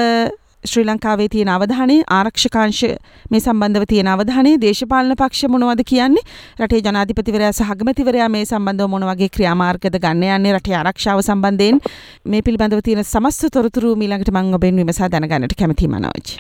ශ්‍රී 0.66 0.86
ලංකාවේ 0.90 1.30
තියෙන 1.30 1.52
අවධානය 1.56 1.96
ආරක්ෂකාංශ 2.18 2.84
මේ 3.32 3.42
සම්බන්ධව 3.46 3.88
තියෙන 3.94 4.10
අවධානය 4.16 4.52
දේශපාලන 4.66 5.16
පක්ෂ 5.22 5.52
මොනවද 5.54 5.84
කියන්නේ 5.92 6.26
රටේ 6.60 6.82
ජනාධිපතිවරයා 6.88 7.54
සහ 7.54 7.72
අගමැතිවරයා 7.76 8.30
මේ 8.36 8.44
සම්බන්ධව 8.46 8.92
මොන 8.96 9.08
වගේ 9.12 9.32
ක්‍රියාමාර්ගද 9.38 9.98
ගන්න 10.06 10.28
යන්නේ 10.36 10.58
රටේ 10.58 10.78
ආරක්ෂාව 10.82 11.24
සම්බන්ධයෙන් 11.24 11.82
මේ 12.26 12.44
පිළිබඳව 12.50 12.84
තියෙන 12.90 13.04
සමස්ත 13.06 13.50
තොරතුරු 13.58 13.96
මීළඟට 14.04 14.36
මම 14.36 14.54
ඔබෙන් 14.60 14.84
විමසා 14.84 15.12
දැනගන්නට 15.16 15.58
කැමතියි 15.64 15.94
මනෝජ්. 15.96 16.38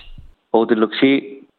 ඔව් 0.57 0.71
ලක්ෂී 0.73 1.15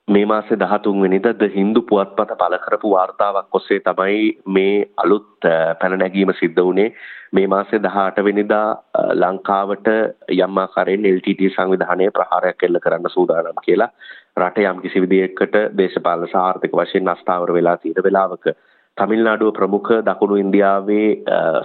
මේ 0.08 0.24
මාසේ 0.24 0.56
13 0.58 1.02
වෙනිදා 1.02 1.32
ද 1.32 1.48
හින්දු 1.54 1.80
පුවත්පත 1.82 2.30
පළ 2.32 2.56
කරපු 2.62 2.92
වාර්තාවක් 2.92 3.58
ඔස්සේ 3.58 3.80
තමයි 3.80 4.22
මේ 4.48 4.76
අලුත් 4.96 5.46
පැන 5.80 5.96
නැගීම 5.98 6.32
සිද්ධ 6.32 6.60
වුණේ. 6.60 6.88
මේ 7.32 7.46
මාසේ 7.46 7.80
18 7.80 8.24
වෙනිදා 8.28 8.66
ලංකාවට 9.14 9.90
යම් 10.36 10.62
ආකාරයෙන් 10.62 11.06
LTT 11.10 11.50
සංවිධානයේ 11.50 12.16
ප්‍රහාරයක් 12.16 12.66
එල්ල 12.68 12.80
කරන්න 12.86 13.14
සූදානම් 13.16 13.62
කියලා 13.66 13.90
රට 14.38 14.64
යම් 14.64 14.80
කිසි 14.80 15.04
විදියකට 15.04 15.60
දේශපාලන 15.78 16.26
සහ 16.26 16.40
ආර්ථික 16.40 16.74
වශයෙන් 16.74 17.14
අස්ථාවර 17.14 17.54
වෙලා 17.58 17.76
තියෙන 17.76 18.06
වෙලාවක 18.08 18.50
තමිල්නාඩුව 18.96 19.50
ප්‍රමුඛ 19.52 19.90
දකුණු 20.02 20.36
ඉන්දියාවේ 20.36 21.08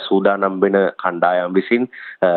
සූදානම් 0.06 0.60
වෙන 0.62 0.78
කණ්ඩායම් 0.98 1.56
විසින් 1.56 1.88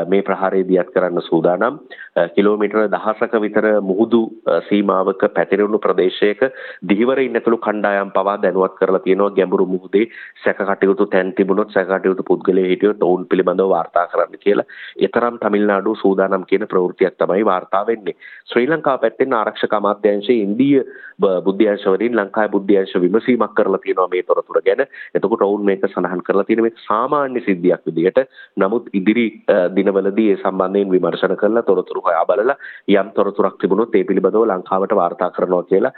මේ 0.09 0.23
ප්‍රහාරය 0.23 0.63
දියත් 0.71 0.93
කරන්න 0.95 1.23
සූදානම්. 1.23 1.81
කිලෝමීටර 2.29 2.89
දහසක 2.89 3.35
විතර 3.37 3.67
මුහුදු 3.83 4.21
සීමාවක 4.69 5.23
පැතිරුණු 5.31 5.79
ප්‍රදේශයක 5.79 6.41
දිහිවර 6.83 7.19
ඉන්නතුළු 7.21 7.59
කණ්ඩායම් 7.59 8.13
පවා 8.13 8.37
දැනුවත් 8.39 8.77
කරලා 8.77 9.01
තියෙනවා 9.01 9.35
ගැඹුරු 9.37 9.67
මුහුදේ 9.67 10.07
සැක 10.45 10.63
කටයුතු 10.63 11.07
තැන් 11.07 11.35
තිබුණොත් 11.35 11.71
සැක 11.71 11.89
කටයුතු 11.89 12.25
පුද්ගලයෙක් 12.25 12.71
හිටියොත් 12.71 13.03
ඔවුන් 13.03 13.27
පිළිබඳව 13.27 13.69
වාර්තා 13.69 14.07
කරන්න 14.07 14.39
කියලා. 14.39 14.67
ඒතරම් 14.99 15.37
තමිල්නාඩුව 15.39 15.97
සූදානම් 15.97 16.47
කියන 16.47 16.67
ප්‍රවෘත්තියක් 16.67 17.17
තමයි 17.17 17.45
වාර්තා 17.45 17.85
වෙන්නේ. 17.87 18.17
ශ්‍රී 18.47 18.67
ලංකාව 18.67 19.01
පැත්තෙන් 19.01 19.35
ආරක්ෂක 19.35 19.73
අමාත්‍යාංශයේ 19.73 20.43
ඉන්දීය 20.43 20.81
බුද්ධ්‍යංශ 21.19 21.87
වලින් 21.89 22.17
ලංකාවේ 22.17 22.53
බුද්ධ්‍යංශ 22.53 22.97
විමසීමක් 22.99 23.55
කරලා 23.55 23.79
තියෙනවා 23.79 24.09
මේ 24.09 24.23
තොරතුර 24.25 24.63
ගැන. 24.63 24.87
එතකොට 25.15 25.43
ඔවුන් 25.43 25.65
මේක 25.65 25.85
සඳහන් 25.87 26.23
කරලා 26.23 26.45
තියෙන 26.45 26.63
මේක 26.63 26.81
සාමාන්‍ය 26.87 27.41
සිද්ධියක් 27.41 27.85
විදිහට 27.87 28.25
නමුත් 28.57 28.89
ඉදිරි 28.93 29.29
දිනවලදී 29.75 30.31
ඒ 30.33 30.37
සම්බන්ධයෙන් 30.39 30.91
විමර්ශන 30.91 31.37
කරලා 31.37 31.63
තොරතුරු 31.65 32.06
හොයා 32.07 32.27
බලලා 32.27 32.59
යම් 32.93 33.11
තොරතුරක් 33.13 33.59
තිබුණොත් 33.61 33.95
ඒ 33.95 34.05
පිළිබඳව 34.05 34.45
ලංකාවට 34.47 34.95
වාර්තා 34.95 35.31
කරනවා 35.31 35.65
කියලා 35.65 35.93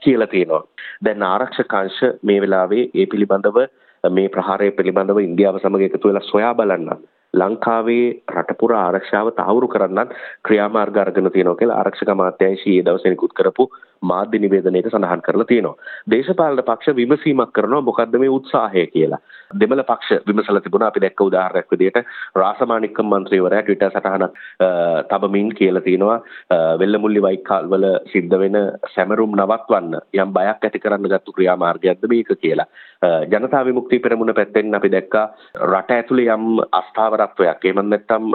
කියලා 0.00 0.32
තියෙනවා. 0.34 0.62
දැන් 1.04 1.22
ආරක්ෂකාංශ 1.24 2.02
මේ 2.22 2.40
වෙලාවේ 2.40 2.84
ඒ 2.94 3.06
පිළිබඳව 3.06 3.58
මේ 4.04 4.28
ප්‍රහාරය 4.28 4.70
පිළිබඳව 4.72 5.18
ඉන්දියාව 5.20 5.58
සමග 5.58 5.88
එකතු 5.88 6.08
වෙලා 6.08 6.24
සොයා 6.24 6.54
බලන්න 6.54 7.02
ලංකාවේ 7.34 8.06
රටපුර 8.30 8.72
ආරක්ෂාව 8.74 9.30
තහවුරු 9.32 9.68
කරන්නත් 9.68 10.10
ක්‍රියාමාර්ග 10.44 10.96
අරගෙන 10.96 11.30
තියෙනවා 11.30 11.56
කියලා 11.56 11.78
ආරක්ෂක 11.78 12.08
අමාත්‍යාංශය 12.08 12.72
ඒ 12.72 12.82
දවසේ 12.82 13.12
නිකුත් 13.14 13.32
කරපු 13.32 13.68
මාධ්‍ය 14.02 14.38
නිවේදනයක 14.38 14.88
සඳහන් 14.90 15.22
කරලා 15.22 15.46
තියෙනවා. 15.46 15.78
දේශපාලන 16.10 16.62
පක්ෂ 16.62 16.96
විමසීමක් 16.96 17.52
කරනවා 17.52 17.80
මොකද්ද 17.82 18.18
මේ 18.18 18.28
උත්සාහය 18.30 18.86
කියලා. 18.88 19.20
දෙමළ 19.60 19.82
පක්ෂ 19.82 20.26
විමසලා 20.26 20.60
තිබුණා. 20.60 20.88
අපි 20.88 21.04
දැක්ක 21.04 21.20
උදාහරණයක් 21.20 21.72
විදිහට 21.72 21.98
රාසමාණික්කම් 22.36 23.12
මන්ත්‍රීවරයා 23.12 23.62
ට්විටර් 23.62 23.90
සටහනක් 23.90 24.32
තබමින් 25.10 25.50
කියලා 25.54 25.84
තියෙනවා 25.88 26.18
වෙල්ලමුල්ලි 26.78 27.22
වයිකාල් 27.22 27.70
වල 27.70 27.86
සිද්ධ 28.12 28.38
වෙන 28.38 28.56
සැමරුම් 28.94 29.36
නවත්වන්න 29.36 29.98
යම් 30.22 30.34
බයක් 30.38 30.66
ඇති 30.68 30.82
කරන්න 30.84 31.10
ගත්තු 31.12 31.36
ක්‍රියාමාර්ගයක්ද 31.36 32.08
මේක 32.08 32.32
කියලා. 32.42 32.66
ජනතා 33.32 33.64
විමුක්ති 33.64 33.98
පෙරමුණ 33.98 34.34
පැත්තෙන් 34.34 34.74
අපි 34.74 34.92
දැක්කා 34.94 35.24
රට 35.70 35.90
ඇතුලේ 35.90 36.28
යම් 36.34 36.44
අස්ථාවරත්වයක්. 36.72 37.64
එහෙම 37.64 37.82
නැත්නම් 37.88 38.34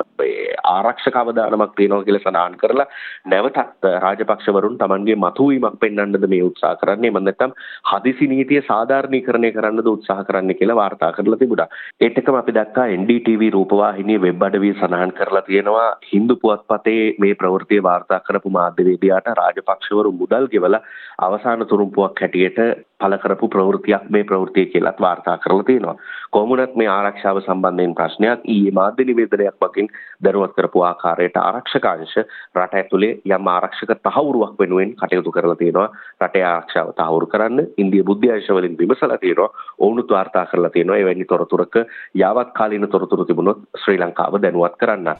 ආරක්ෂක 0.75 1.15
අවදානමක් 1.15 1.75
තියෙනවා 1.77 2.03
කියලා 2.03 2.23
සඳහන් 2.25 2.57
කරලා 2.61 2.87
නැවතත් 3.25 3.87
රාජපක්ෂවරුන් 4.05 4.77
Tamanගේ 4.77 5.15
මතුවීමක් 5.15 5.79
පෙන්වන්නද 5.79 6.27
මේ 6.27 6.43
උත්සාහ 6.49 6.75
කරන්නේ. 6.81 7.11
එහෙම 7.11 7.23
නැත්නම් 7.23 7.55
හදිසි 7.91 8.27
නීතිය 8.27 8.61
සාධාරණීකරණය 8.67 9.51
කරන්නද 9.51 9.91
උත්සාහ 9.93 10.23
කරන්නේ 10.27 10.59
කියලා 10.59 10.79
වාර්තා 10.81 11.06
කරලා 11.11 11.37
තිබුණා. 11.37 11.67
ඒත් 12.01 12.17
එක්කම 12.17 12.35
අපි 12.35 12.53
දැක්කා 12.53 12.87
NDTV 12.97 13.51
රූපවාහිනියේ 13.51 14.21
වෙබ් 14.21 14.43
අඩවිය 14.43 14.73
සඳහන් 14.73 15.13
කරලා 15.13 15.43
තියෙනවා 15.43 15.87
හින්දු 16.09 16.35
පුවත්පතේ 16.37 17.01
මේ 17.19 17.35
ප්‍රවෘත්තිය 17.35 17.83
වාර්තා 17.83 18.19
කරපු 18.21 18.49
මාධ්‍යවේදියාට 18.51 19.31
රාජපක්ෂවරු 19.35 20.11
මුදල් 20.13 20.47
ගෙවලා 20.47 20.83
අවසාන 21.21 21.67
තුරුම්පුවක් 21.67 22.21
හැටියට 22.21 22.59
පළ 22.99 23.17
කරපු 23.17 23.47
ප්‍රවෘත්තියක් 23.47 24.09
මේ 24.09 24.23
ප්‍රවෘත්තිය 24.23 24.65
කියලාත් 24.65 25.01
වාර්තා 25.01 25.37
කරලා 25.37 25.63
තියෙනවා. 25.63 25.95
කොහොමුණත් 26.31 26.75
මේ 26.75 26.87
ආරක්ෂාව 26.89 27.39
සම්බන්ධයෙන් 27.41 27.93
ප්‍රශ්නයක් 27.95 28.39
ඊයේ 28.45 28.71
මාධ්‍ය 28.71 29.05
නිවේදනයක් 29.05 29.57
මගින් 29.63 29.89
දැනුවත් 30.23 30.55
කරපු 30.55 30.81
ආකාරයට 30.81 31.37
ආරක්ෂකාංශ 31.37 32.15
රට 32.55 32.73
ඇතුලේ 32.73 33.11
යම් 33.29 33.47
ආරක්ෂක 33.47 33.93
තහවුරුවක් 33.99 34.57
වෙනුවෙන් 34.59 34.95
කටයුතු 34.95 35.31
කරලා 35.31 35.55
තියෙනවා. 35.55 35.89
රටේ 36.21 36.43
ආරක්ෂාව 36.45 36.91
තහවුරු 36.93 37.27
කරන්න 37.27 37.67
ඉන්දිය 37.77 38.03
බුද්ධි 38.03 38.31
අංශ 38.31 38.49
වලින් 38.51 38.77
විමසලා 38.77 39.17
තියෙනවා. 39.17 39.53
ඔවුනුත් 39.79 40.09
වාර්තා 40.09 40.45
කරලා 40.45 40.69
තියෙනවා. 40.69 40.97
එවැනි 40.97 41.25
තොරතුරක 41.25 41.75
යාවත් 42.15 42.51
කාලීන 42.53 42.89
තොරතුරු 42.89 43.25
තිබුණොත් 43.25 43.63
ශ්‍රී 43.83 43.99
ලංකාව 43.99 44.41
දැනුවත් 44.41 44.77
කරන්න. 44.77 45.15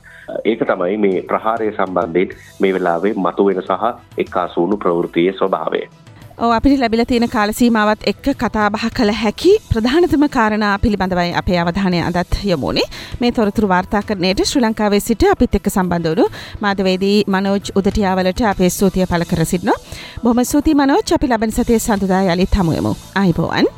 ඒක 0.45 0.65
තමයි 0.65 0.97
මේ 0.97 1.23
ප්‍රහාරය 1.23 1.71
සම්බන්ධයෙන් 1.71 2.35
මේ 2.61 2.73
වෙලාවේ 2.73 3.15
මතුවෙන 3.17 3.61
සහ 3.61 3.87
එක්කාසු 4.17 4.61
වුණු 4.61 4.77
ප්‍රවෘත්තියේ 4.77 5.33
ස්වභාවය. 5.33 6.06
ඕ 6.37 6.51
අපිට 6.53 6.79
ලැබිල 6.79 7.01
තියෙන 7.09 7.29
කාලසීමාවත් 7.29 8.03
එක්ක 8.09 8.27
කතාබහ 8.41 8.83
කළ 8.97 9.11
හැකි 9.21 9.53
ප්‍රධානතම 9.69 10.25
කාරණා 10.35 10.73
පිළිබඳවයි 10.83 11.31
අපේ 11.39 11.57
අවධානය 11.61 12.01
අදත් 12.09 12.37
යමුණේ 12.47 12.83
මේ 13.21 13.31
තොරතුරු 13.37 13.69
වාර්තා 13.71 14.01
කරනයට 14.09 14.43
ශ්‍රී 14.49 14.63
ලංකාවේ 14.65 14.99
සිට 14.99 15.25
අපිත් 15.31 15.57
එක්ක 15.59 15.71
සම්බන්ධවුණු 15.71 16.27
මාධවේදී 16.61 17.17
මනෝජ් 17.35 17.73
උදටියාවලට 17.81 18.45
අපේ 18.51 18.69
ස්තුතිය 18.69 19.09
පල 19.13 19.25
කර 19.31 19.45
සිටිනවා. 19.45 19.79
බොහම 20.23 20.43
ස්තුති 20.43 20.75
මනෝජ්. 20.75 21.15
අපි 21.17 21.31
ලබන 21.31 21.57
සතිය 21.57 21.79
සඳදා 21.79 22.21
යළිත් 22.29 22.61
හමුවමු 22.61 22.93
අයිබෝවන් 23.15 23.73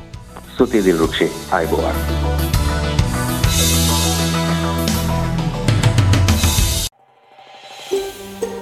ස්තුතිදිල් 0.53 0.97
රුක්ෂේ 0.97 1.31
අයිබෝවන්. 1.51 2.38